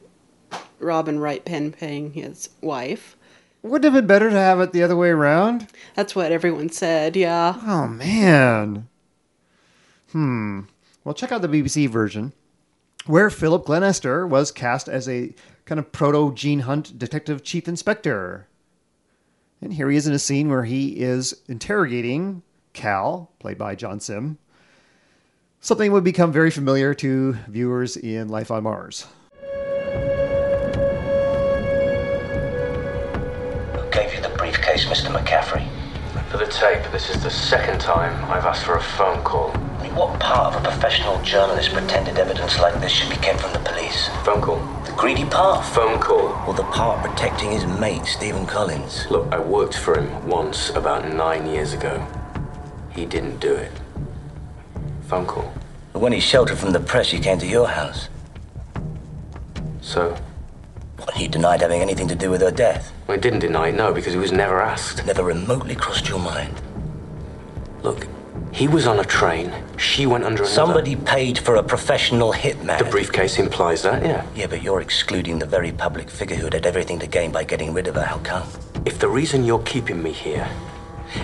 [0.79, 3.15] Robin Wright Penn playing his wife.
[3.61, 5.67] Wouldn't it have been better to have it the other way around?
[5.95, 7.15] That's what everyone said.
[7.15, 7.55] Yeah.
[7.65, 8.87] Oh man.
[10.11, 10.61] Hmm.
[11.03, 12.33] Well, check out the BBC version,
[13.09, 15.33] where Philip Glenister was cast as a
[15.65, 18.47] kind of proto Gene Hunt detective chief inspector.
[19.61, 22.43] And here he is in a scene where he is interrogating
[22.73, 24.37] Cal, played by John Simm.
[25.59, 29.07] Something would become very familiar to viewers in Life on Mars.
[29.41, 29.47] Who
[33.89, 35.11] gave you the briefcase, Mr.
[35.11, 35.67] McCaffrey?
[36.29, 39.51] For the tape, this is the second time I've asked for a phone call.
[39.95, 43.59] What part of a professional journalist pretended evidence like this should be kept from the
[43.59, 44.07] police?
[44.23, 44.57] Phone call?
[44.85, 45.65] The greedy part?
[45.65, 46.37] Phone call.
[46.47, 49.07] Or the part protecting his mate, Stephen Collins?
[49.09, 52.05] Look, I worked for him once about nine years ago.
[52.91, 53.71] He didn't do it.
[55.07, 55.51] Phone call.
[55.91, 58.09] But when he sheltered from the press, he came to your house.
[59.81, 60.15] So?
[60.97, 62.93] What, he denied having anything to do with her death?
[63.07, 65.03] Well, he didn't deny it, no, because he was never asked.
[65.05, 66.61] Never remotely crossed your mind?
[67.81, 68.07] Look,
[68.59, 69.53] he was on a train.
[69.77, 70.53] She went under another.
[70.53, 72.77] Somebody paid for a professional hitman.
[72.77, 74.25] The briefcase implies that, yeah.
[74.35, 77.73] Yeah, but you're excluding the very public figure who had everything to gain by getting
[77.73, 78.03] rid of her.
[78.03, 78.45] How come?
[78.85, 80.45] If the reason you're keeping me here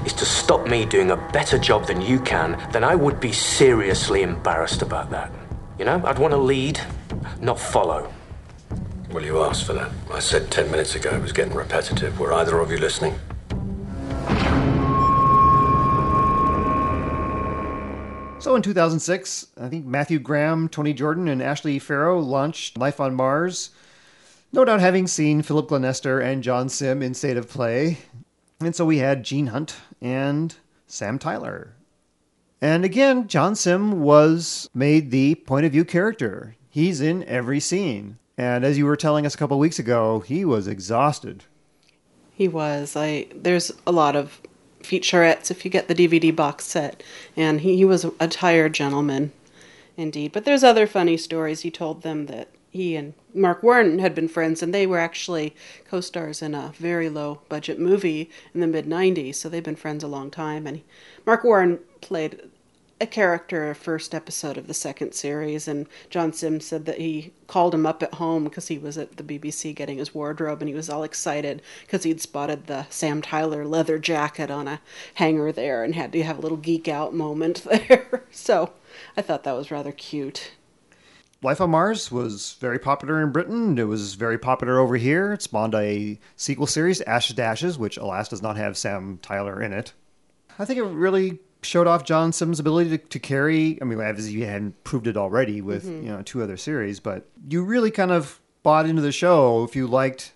[0.06, 3.34] is to stop me doing a better job than you can, then I would be
[3.34, 5.30] seriously embarrassed about that.
[5.78, 6.80] You know, I'd want to lead,
[7.42, 8.14] not follow.
[9.12, 9.92] Well, you asked for that.
[10.10, 12.18] I said ten minutes ago it was getting repetitive.
[12.18, 13.20] Were either of you listening?
[18.46, 23.16] So in 2006, I think Matthew Graham, Tony Jordan, and Ashley Pharoah launched Life on
[23.16, 23.72] Mars.
[24.54, 27.98] No doubt having seen Philip Glenister and John Simm in State of Play.
[28.60, 30.54] And so we had Gene Hunt and
[30.86, 31.74] Sam Tyler.
[32.62, 36.56] And again, John Simm was made the point of view character.
[36.70, 38.20] He's in every scene.
[38.38, 41.46] And as you were telling us a couple weeks ago, he was exhausted.
[42.32, 42.96] He was.
[42.96, 44.40] I there's a lot of
[44.86, 47.04] featurettes if you get the DVD box set,
[47.36, 49.32] and he, he was a tired gentleman,
[49.98, 50.32] indeed.
[50.32, 51.62] But there's other funny stories.
[51.62, 55.56] He told them that he and Marc Warren had been friends, and they were actually
[55.88, 59.36] co-stars in a very low budget movie in the mid '90s.
[59.36, 60.68] So they've been friends a long time.
[60.68, 60.82] And
[61.26, 62.42] Marc Warren played
[63.02, 67.34] a character a first episode of the second series and John Sims said that he
[67.46, 70.70] called him up at home because he was at the BBC getting his wardrobe and
[70.70, 74.80] he was all excited because he'd spotted the Sam Tyler leather jacket on a
[75.16, 78.24] hanger there and had to have a little geek out moment there.
[78.32, 78.72] so
[79.18, 80.54] I thought that was rather cute.
[81.44, 83.78] Life on Mars was very popular in Britain.
[83.78, 85.34] It was very popular over here.
[85.34, 89.62] It spawned a sequel series, Ashes to Ashes, which alas does not have Sam Tyler
[89.62, 89.92] in it.
[90.58, 93.78] I think it really showed off John Simm's ability to, to carry.
[93.82, 96.04] I mean, as you hadn't proved it already with Mhm.
[96.04, 99.76] you know two other series, but you really kind of bought into the show if
[99.76, 100.34] you liked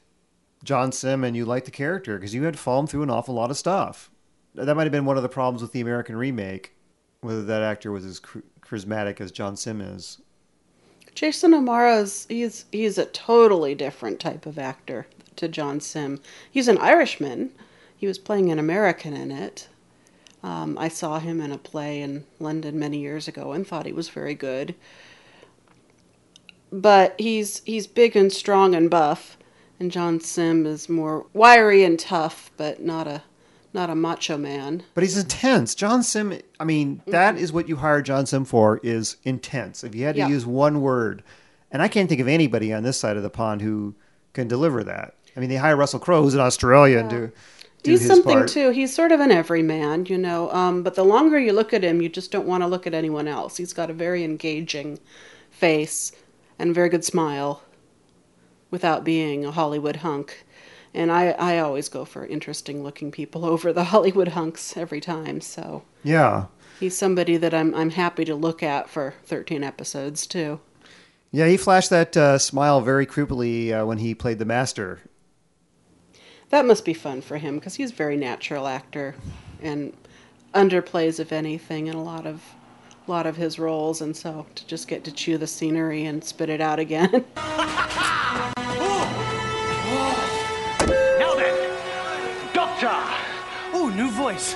[0.63, 3.49] John Simm and you liked the character because you had fallen through an awful lot
[3.51, 4.09] of stuff.
[4.55, 6.73] That might have been one of the problems with the American remake,
[7.21, 10.19] whether that actor was as char- charismatic as John Simm is.
[11.15, 16.19] Jason O'Mara's he's he's a totally different type of actor to John Simm.
[16.49, 17.51] He's an Irishman.
[17.95, 19.67] He was playing an American in it.
[20.41, 23.91] Um, I saw him in a play in London many years ago and thought he
[23.91, 24.75] was very good.
[26.71, 29.37] But he's he's big and strong and buff,
[29.79, 33.23] and John Simm is more wiry and tough, but not a
[33.73, 34.83] not a macho man.
[34.93, 35.75] But he's intense.
[35.75, 39.83] John Simm, I mean, that is what you hire John Simm for is intense.
[39.83, 40.27] If you had to Yeah.
[40.27, 41.23] use one word,
[41.71, 43.95] and I can't think of anybody on this side of the pond who
[44.33, 45.15] can deliver that.
[45.35, 47.31] I mean, they hire Russell Crowe, who's an Australian, to do
[47.83, 48.47] He's something part.
[48.49, 48.69] too.
[48.71, 50.51] He's sort of an everyman, you know.
[50.51, 52.93] Um, but the longer you look at him, you just don't want to look at
[52.93, 53.57] anyone else.
[53.57, 54.99] He's got a very engaging
[55.49, 56.11] face
[56.57, 57.63] and a very good smile
[58.71, 60.45] without being a Hollywood hunk.
[60.93, 65.39] And I, I always go for interesting looking people over the Hollywood hunks every time.
[65.41, 66.45] So Yeah.
[66.79, 70.59] he's somebody that I'm, I'm happy to look at for 13 episodes too.
[71.31, 74.99] Yeah, he flashed that uh, smile very creepily uh, when he played the master.
[76.49, 79.15] That must be fun for him because he's a very natural actor
[79.61, 79.93] and
[80.53, 82.41] underplays if anything in a lot of
[83.07, 86.49] lot of his roles and so to just get to chew the scenery and spit
[86.49, 87.25] it out again.
[91.19, 92.89] Now then, Doctor!
[93.73, 94.55] Oh, new voice.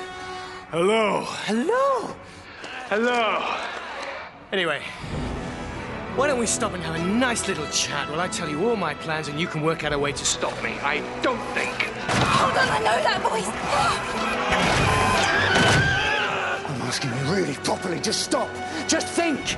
[0.72, 1.22] Hello.
[1.46, 2.16] Hello.
[2.90, 3.60] Hello.
[4.52, 4.82] Anyway,
[6.16, 8.76] why don't we stop and have a nice little chat while I tell you all
[8.76, 10.78] my plans and you can work out a way to stop me?
[10.84, 11.74] I don't think.
[12.08, 13.48] Hold on, I know that voice.
[16.70, 18.00] I'm asking you really properly.
[18.00, 18.50] Just stop.
[18.88, 19.58] Just think.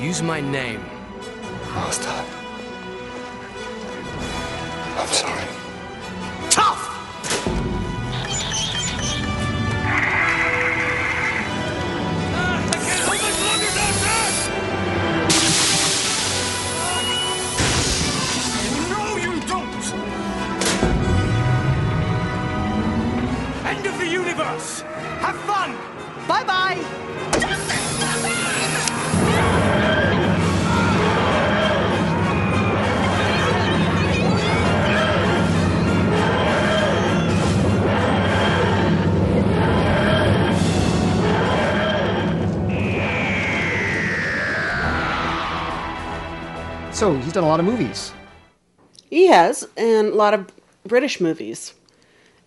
[0.00, 0.80] Use my name.
[1.74, 2.24] Master.
[4.98, 5.57] I'm sorry.
[46.98, 48.12] So he's done a lot of movies.
[49.08, 50.50] he has and a lot of
[50.84, 51.74] British movies.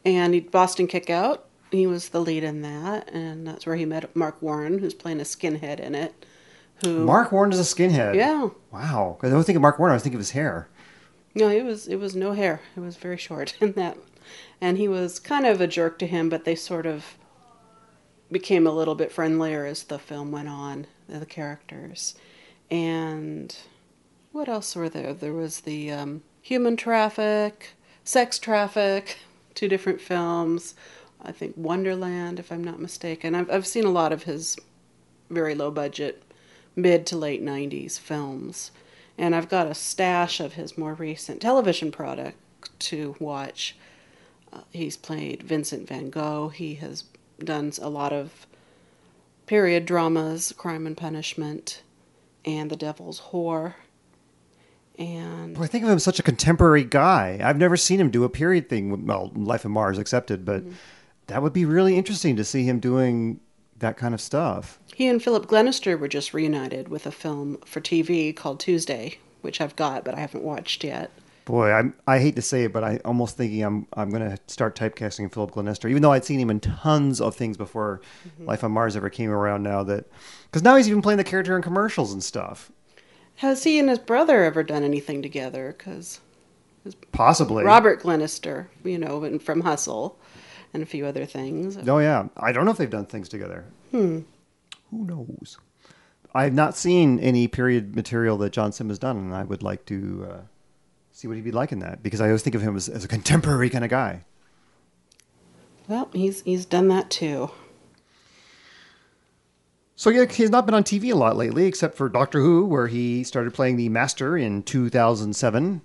[0.03, 4.13] And he Boston Kickout, he was the lead in that and that's where he met
[4.13, 6.25] Marc Warren who's playing a skinhead in it.
[6.83, 8.15] Who Marc Warren is a skinhead.
[8.15, 8.49] Yeah.
[8.73, 9.17] Wow.
[9.21, 9.91] I don't think of Marc Warren.
[9.91, 10.67] I was thinking of his hair.
[11.33, 12.59] No, it was it was no hair.
[12.75, 13.97] It was very short in that,
[14.59, 16.27] and he was kind of a jerk to him.
[16.27, 17.15] But they sort of
[18.29, 20.87] became a little bit friendlier as the film went on.
[21.07, 22.15] The characters,
[22.69, 23.55] and
[24.31, 25.13] what else were there?
[25.13, 27.69] There was the um, human traffic,
[28.03, 29.17] sex traffic,
[29.55, 30.75] two different films.
[31.21, 33.35] I think Wonderland, if I'm not mistaken.
[33.35, 34.57] I've I've seen a lot of his
[35.29, 36.23] very low budget,
[36.75, 38.71] mid to late '90s films
[39.21, 42.37] and I've got a stash of his more recent television product
[42.79, 43.75] to watch.
[44.51, 46.49] Uh, he's played Vincent van Gogh.
[46.49, 47.03] He has
[47.37, 48.47] done a lot of
[49.45, 51.83] period dramas, Crime and Punishment,
[52.45, 53.75] and The Devil's Whore.
[55.01, 57.39] And Boy, I think of him as such a contemporary guy.
[57.43, 59.05] I've never seen him do a period thing.
[59.05, 60.71] Well, Life of Mars accepted, but Mm-hmm.
[61.27, 63.39] that would be really interesting to see him doing
[63.79, 64.79] that kind of stuff.
[64.93, 69.59] he and Philip Glenister were just reunited with a film for TV called Tuesday, which
[69.59, 71.09] I've got but I haven't watched yet.
[71.45, 74.37] Boy, I'm, I hate to say it, but I almost thinking I'm I'm going to
[74.45, 78.45] start typecasting Philip Glenister, even though I'd seen him in tons of things before Mm-hmm.
[78.45, 79.63] Life on Mars ever came around.
[79.63, 80.05] Now that
[80.45, 82.71] because now he's even playing the character in commercials and stuff.
[83.37, 85.73] Has he and his brother ever done anything together?
[85.77, 86.19] Because
[87.11, 87.63] Possibly.
[87.63, 90.17] Robert Glenister, you know, and from Hustle,
[90.73, 91.77] and a few other things.
[91.87, 93.65] Oh yeah, I don't know if they've done things together.
[93.91, 94.21] Hmm.
[94.89, 95.57] Who knows?
[96.33, 99.63] I have not seen any period material that John Simm has done, and I would
[99.63, 100.37] like to uh,
[101.11, 103.03] see what he'd be like in that because I always think of him as, as
[103.03, 104.23] a contemporary kind of guy.
[105.87, 107.51] Well, he's he's done that too.
[110.01, 112.87] So yeah, he's not been on TV a lot lately, except for Doctor Who, where
[112.87, 115.81] he started playing the Master in 2007.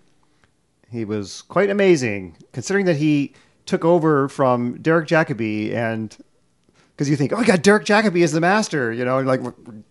[0.90, 3.34] He was quite amazing, considering that he
[3.66, 6.16] took over from Derek Jacobi, and
[6.96, 9.42] because you think, oh, yeah, Derek Jacobi is the Master, you know, like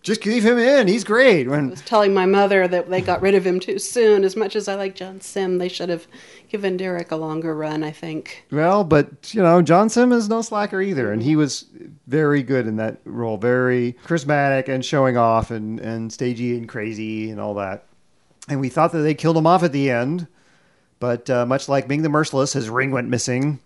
[0.02, 1.46] just leave him in, he's great.
[1.46, 4.24] I was telling my mother that they got rid of him too soon.
[4.24, 6.08] As much as I like John Simm, they should have
[6.48, 7.84] given Derek a longer run.
[7.84, 8.44] I think.
[8.50, 11.66] well, but you know, John Simm is no slacker either, and he was
[12.08, 17.30] very good in that role, very charismatic and showing off and and stagey and crazy
[17.30, 17.84] and all that.
[18.48, 20.26] And we thought that they killed him off at the end,
[20.98, 23.60] but uh, much like Ming the Merciless, his ring went missing.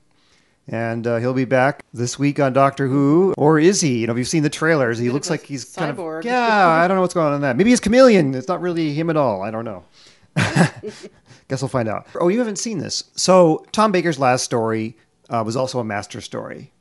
[0.73, 3.99] And uh, he'll be back this week on Doctor Who, or is he?
[3.99, 6.69] You know, if you've seen the trailers, he looks like he's kind of yeah.
[6.69, 7.57] I don't know what's going on in that.
[7.57, 8.37] Maybe he's chameleon.
[8.37, 9.43] It's not really him at all.
[9.43, 9.83] I don't know.
[10.37, 12.07] Guess we'll find out.
[12.21, 13.03] Oh, you haven't seen this.
[13.17, 14.97] So Tom Baker's last story
[15.29, 16.73] uh, was also a master story.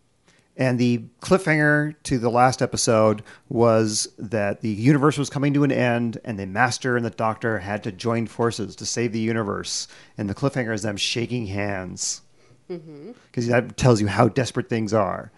[0.56, 5.72] And the cliffhanger to the last episode was that the universe was coming to an
[5.72, 9.88] end, and the master and the doctor had to join forces to save the universe.
[10.16, 12.22] And the cliffhanger is them shaking hands.
[12.70, 15.32] Because that tells you how desperate things are.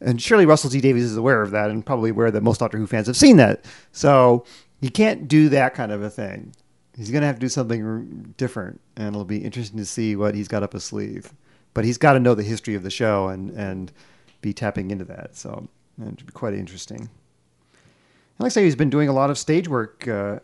[0.00, 2.78] And surely Russell T Davies is aware of that, and probably aware that most Doctor
[2.78, 3.64] Who fans have seen that.
[3.92, 4.44] So
[4.80, 6.54] he can't do that kind of a thing.
[6.96, 10.34] He's going to have to do something different, and it'll be interesting to see what
[10.34, 11.32] he's got up his sleeve.
[11.74, 13.92] But he's got to know the history of the show and and
[14.40, 15.36] be tapping into that.
[15.36, 15.68] So
[16.00, 17.00] it should be quite interesting.
[17.00, 20.40] And like I say, he's been doing a lot of stage work, uh,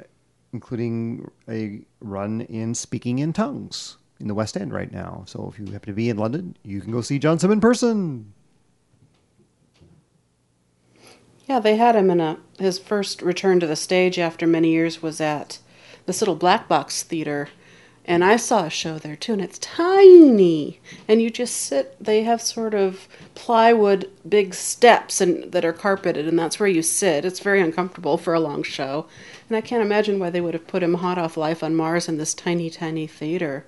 [0.54, 5.24] including a run in Speaking in Tongues in the West End right now.
[5.26, 7.60] So if you happen to be in London, you can go see John Simm in
[7.60, 8.32] person.
[11.46, 12.38] Yeah, they had him in a.
[12.58, 15.58] His first return to the stage after many years was at
[16.06, 17.48] this little black box theater,
[18.04, 21.96] and I saw a show there too, and it's tiny, and you just sit.
[22.02, 26.80] They have sort of plywood big steps and that are carpeted, and that's where you
[26.80, 27.24] sit.
[27.24, 29.06] It's very uncomfortable for a long show,
[29.48, 32.08] and I can't imagine why they would have put him hot off Life on Mars
[32.08, 33.66] in this tiny, tiny theater,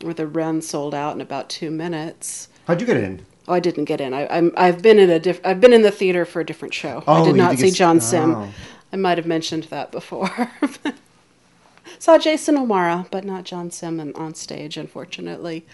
[0.00, 2.48] where the run sold out in about two minutes.
[2.66, 3.24] How'd you get in?
[3.48, 4.14] Oh, I didn't get in.
[4.14, 6.74] I, I'm I've been in a diff- I've been in the theater for a different
[6.74, 7.02] show.
[7.06, 8.34] Oh, I did not see John Simm.
[8.34, 8.48] oh.
[8.92, 10.50] I might have mentioned that before.
[11.98, 15.66] Saw Jason O'Mara, but not John Simm on- on stage, unfortunately.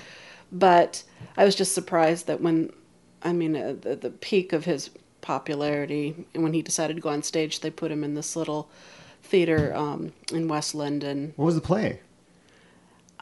[0.51, 1.03] But
[1.37, 2.73] I was just surprised that when,
[3.23, 4.91] I mean, uh, the, the peak of his
[5.21, 8.71] popularity, and when he decided to go on stage, they put him in this little
[9.23, 11.33] theater um, in West London.
[11.37, 12.01] What was the play?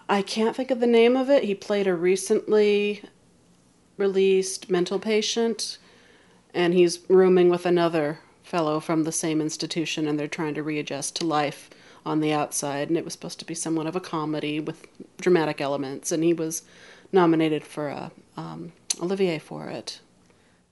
[0.09, 1.45] I can't think of the name of it.
[1.45, 3.03] He played a recently
[3.97, 5.79] released mental patient,
[6.55, 11.17] and he's rooming with another fellow from the same institution, and they're trying to readjust
[11.17, 11.69] to life
[12.05, 12.89] on the outside.
[12.89, 14.87] And it was supposed to be somewhat of a comedy with
[15.21, 16.63] dramatic elements, and he was
[17.13, 20.01] nominated for a um, Olivier for it.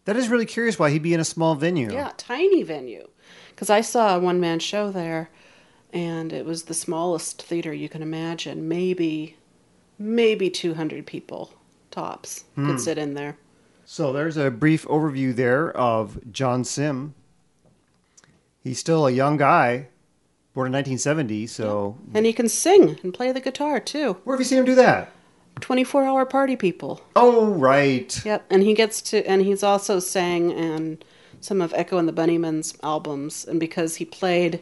[0.04, 1.92] That is really curious why he'd be in a small venue.
[1.92, 3.08] Yeah, tiny venue.
[3.50, 5.30] Because I saw a one man show there,
[5.94, 8.68] and it was the smallest theater you can imagine.
[8.68, 9.36] Maybe,
[9.98, 11.54] maybe 200 people
[11.90, 12.66] tops Hmm.
[12.66, 13.38] could sit in there.
[13.86, 17.14] So there's a brief overview there of John Simm.
[18.62, 19.88] He's still a young guy,
[20.54, 21.46] born in 1970.
[21.46, 24.16] So And he can sing and play the guitar too.
[24.24, 25.12] Where have you seen him do that?
[25.60, 27.00] 24 hour party people.
[27.14, 28.24] Oh, right.
[28.24, 28.44] Yep.
[28.50, 30.98] And he gets to, and he's also sang in
[31.40, 33.44] some of Echo and the Bunnymen's albums.
[33.44, 34.60] And because he played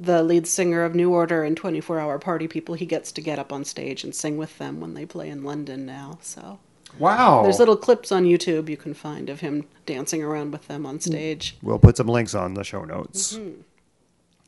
[0.00, 3.38] the lead singer of New Order and 24 hour party people, he gets to get
[3.38, 6.18] up on stage and sing with them when they play in London now.
[6.22, 6.58] So.
[6.98, 7.42] Wow.
[7.42, 11.00] There's little clips on YouTube you can find of him dancing around with them on
[11.00, 11.56] stage.
[11.62, 13.34] we'll put some links on the show notes.
[13.36, 13.56] Mhm.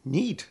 [0.05, 0.49] Neat.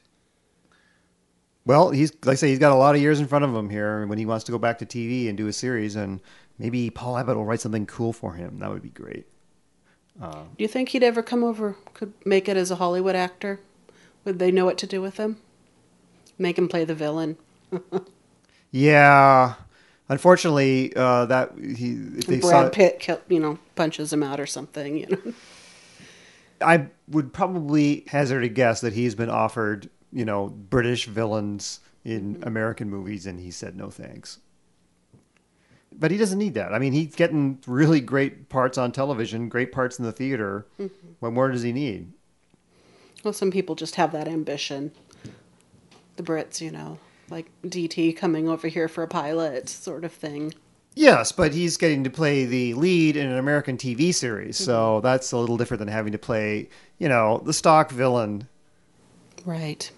[1.65, 3.69] Well, he's like I say, he's got a lot of years in front of him
[3.69, 6.19] here when he wants to go back to TV and do a series, and
[6.57, 8.59] maybe Paul Abbott will write something cool for him.
[8.59, 9.25] That would be great.
[10.21, 13.59] Uh, Do you think he'd ever come over, could make it as a Hollywood actor?
[14.29, 15.37] Would they know what to do with him?
[16.37, 17.35] Make him play the villain.
[18.71, 19.55] yeah,
[20.07, 24.97] unfortunately, uh, that he Brad saw, Pitt, kill, you know, punches him out or something.
[24.99, 25.33] You know,
[26.61, 32.43] I would probably hazard a guess that he's been offered, you know, British villains in
[32.43, 34.37] American movies, and he said no thanks.
[35.91, 36.71] But he doesn't need that.
[36.71, 40.67] I mean, he's getting really great parts on television, great parts in the theater.
[40.79, 40.91] Mhm.
[41.19, 42.13] What more does he need?
[43.23, 44.91] Well, some people just have that ambition.
[46.15, 46.99] The Brits, you know,
[47.29, 50.53] like DT coming over here for a pilot sort of thing.
[50.95, 55.05] Yes, but he's getting to play the lead in an American TV series, so mm-hmm.
[55.05, 56.67] that's a little different than having to play,
[56.97, 58.47] you know, the stock villain.
[59.45, 59.89] Right.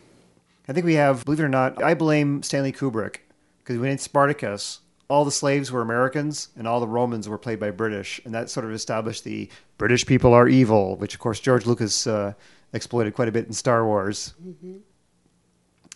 [0.67, 3.17] I think we have, believe it or not, I blame Stanley Kubrick
[3.59, 4.81] because when in Spartacus,
[5.11, 8.49] all the slaves were Americans and all the Romans were played by British, and that
[8.49, 12.31] sort of established the British people are evil, which of course George Lucas uh,
[12.71, 14.33] exploited quite a bit in Star Wars.
[14.41, 14.77] Mm-hmm.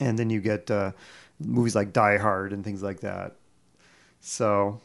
[0.02, 0.92] And then you get uh,
[1.40, 3.38] movies like Die Hard and things like that.
[4.20, 4.82] So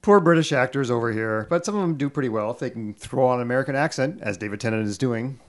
[0.00, 2.94] poor British actors over here, but some of them do pretty well if they can
[2.94, 5.40] throw on an American accent, as David Tennant is doing,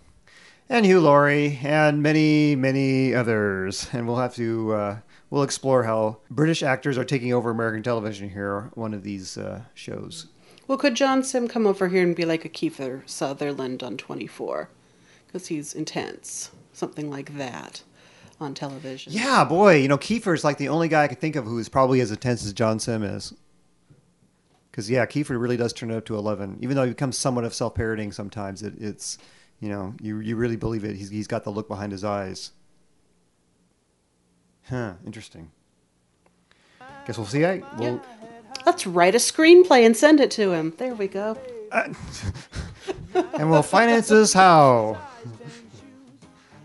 [0.68, 3.88] and Hugh Laurie, and many, many others.
[3.94, 4.98] And we'll have to uh,
[5.30, 8.72] we'll explore how British actors are taking over American television here.
[8.74, 10.28] One of these uh, shows.
[10.68, 14.70] Well, could John Simm come over here and be like a Kiefer Sutherland on 24?
[15.26, 16.52] Because he's intense.
[16.74, 17.82] Something like that
[18.40, 19.12] on television.
[19.12, 21.60] Yeah, boy, you know Kiefer is like the only guy I could think of who
[21.60, 23.34] is probably as intense as John Simm is.
[24.72, 27.44] Because yeah, Kiefer really does turn it up to eleven, even though he becomes somewhat
[27.44, 28.64] of self-parodying sometimes.
[28.64, 29.18] It, it's
[29.60, 30.96] you know you you really believe it.
[30.96, 32.52] He's he's got the look behind his eyes.
[34.70, 34.94] Huh?
[35.06, 35.50] Interesting.
[37.08, 37.44] Guess we'll see.
[37.46, 38.02] I we'll,
[38.66, 40.74] Let's write a screenplay and send it to him.
[40.78, 41.38] There we go.
[41.72, 41.94] Uh,
[43.34, 44.98] and we'll finance this how.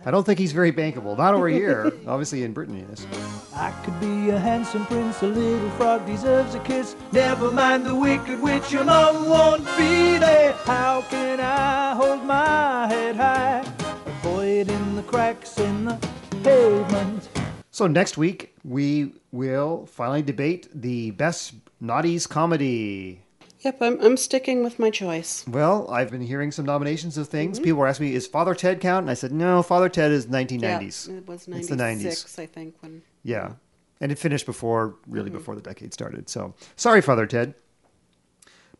[0.06, 1.16] I don't think he's very bankable.
[1.16, 1.90] Not over here.
[2.06, 3.06] Obviously, in Britain, he is.
[3.54, 6.94] I could be a handsome prince, a little frog deserves a kiss.
[7.12, 10.52] Never mind the wicked witch, your mom won't be there.
[10.64, 13.60] How can I hold my head high,
[14.04, 15.98] avoiding the cracks in the
[16.42, 17.30] pavement?
[17.74, 23.22] So next week we will finally debate the best naughties comedy.
[23.62, 25.44] Yep, I'm, I'm sticking with my choice.
[25.48, 27.58] Well, I've been hearing some nominations of things.
[27.58, 30.26] People were asking me, "Is Father Ted count?" And I said, "No, Father Ted is
[30.26, 31.08] 1990s.
[31.08, 32.38] Yeah, it was It's the 90s.
[32.38, 33.54] I think, when Yeah,
[34.00, 35.38] and it finished before, really, Mm-hmm.
[35.38, 36.28] before the decade started.
[36.28, 37.54] So sorry, Father Ted.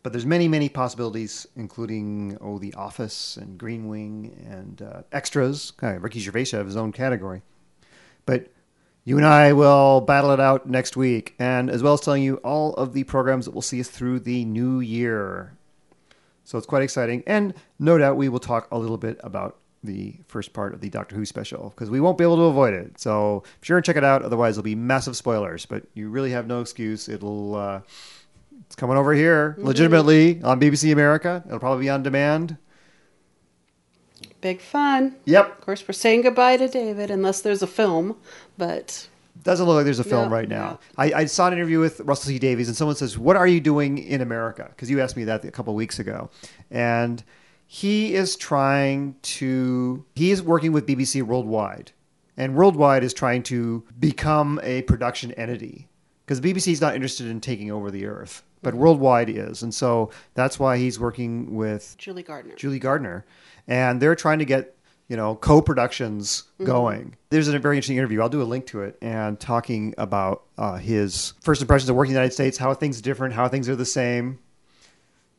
[0.03, 5.73] But there's many, many possibilities, including oh, The Office and Green Wing and uh, extras.
[5.81, 7.41] Ricky Gervais have his own category.
[8.25, 8.51] But
[9.05, 12.37] you and I will battle it out next week, and as well as telling you
[12.37, 15.53] all of the programs that will see us through the new year.
[16.43, 20.15] So it's quite exciting, and no doubt we will talk a little bit about the
[20.27, 22.99] first part of the Doctor Who special because we won't be able to avoid it.
[22.99, 24.23] So be sure and check it out.
[24.23, 25.67] Otherwise, it'll be massive spoilers.
[25.67, 27.07] But you really have no excuse.
[27.07, 27.81] It'll uh,
[28.65, 31.43] it's coming over here legitimately on BBC America.
[31.45, 32.57] It'll probably be on demand.
[34.41, 35.15] Big fun.
[35.25, 35.57] Yep.
[35.57, 38.17] Of course, we're saying goodbye to David unless there's a film,
[38.57, 39.07] but
[39.43, 40.79] Doesn't look like there's a film No, right now.
[40.97, 43.59] I, I saw an interview with Russell T Davies, and someone says, "What are you
[43.59, 46.29] doing in America?" Because you asked me that a couple weeks ago,
[46.71, 47.23] and
[47.67, 50.05] he is trying to.
[50.15, 51.91] He is working with BBC Worldwide,
[52.37, 55.87] and Worldwide is trying to become a production entity
[56.25, 60.09] because BBC is not interested in taking over the Earth, but Worldwide is, and so
[60.33, 62.55] that's why he's working with Julie Gardner.
[62.55, 63.25] Julie Gardner,
[63.67, 64.71] and they're trying to get
[65.07, 66.65] you know co-productions Mhm.
[66.65, 67.15] going.
[67.29, 68.21] There's a very interesting interview.
[68.21, 72.11] I'll do a link to it and talking about uh, his first impressions of working
[72.11, 74.39] in the United States, how things are different, how things are the same.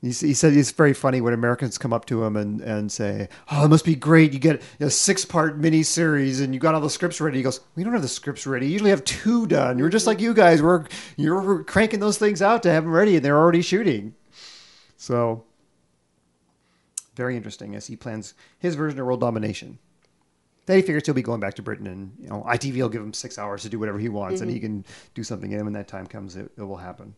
[0.03, 3.29] He, he said it's very funny when Americans come up to him and, and say,
[3.51, 4.33] "Oh, it must be great!
[4.35, 7.83] You get a six-part miniseries and you got all the scripts ready." He goes, "We
[7.83, 8.67] don't have the scripts ready.
[8.67, 9.79] You usually have two done.
[9.79, 10.63] You're just like you guys.
[10.63, 10.85] We're
[11.17, 14.15] you're cranking those things out to have them ready, and they're already shooting."
[14.99, 15.45] So
[17.17, 19.79] very interesting as he plans his version of world domination.
[20.67, 23.03] Then he figures he'll be going back to Britain, and you know ITV will give
[23.03, 24.63] him six hours to do whatever he wants, and he Mhm.
[24.63, 25.55] can do something.
[25.55, 27.15] And when that time comes, it, it will happen.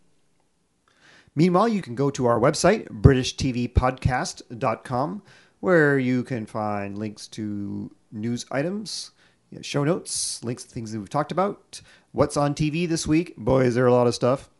[1.34, 5.22] Meanwhile, you can go to our website, BritishTVPodcast.com,
[5.60, 9.10] where you can find links to news items,
[9.62, 11.80] show notes, links to things that we've talked about,
[12.12, 13.36] what's on TV this week.
[13.36, 14.50] Boy, is there a lot of stuff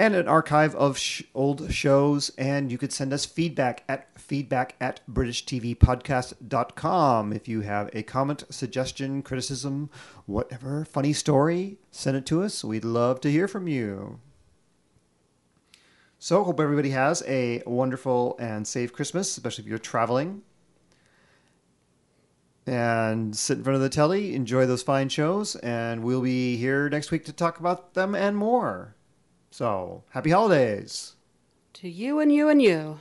[0.00, 2.30] and an archive of sh- old shows.
[2.38, 7.34] And you could send us feedback at feedback at BritishTVPodcast.com.
[7.34, 9.90] If you have a comment, suggestion, criticism,
[10.24, 12.64] whatever, funny story, send it to us.
[12.64, 14.20] We'd love to hear from you.
[16.18, 20.40] So, hope everybody has a wonderful and safe Christmas, especially if you're traveling.
[22.66, 26.88] And sit in front of the telly, enjoy those fine shows, and we'll be here
[26.88, 28.96] next week to talk about them and more.
[29.50, 31.16] So, happy holidays.
[31.74, 32.98] to you and you and you.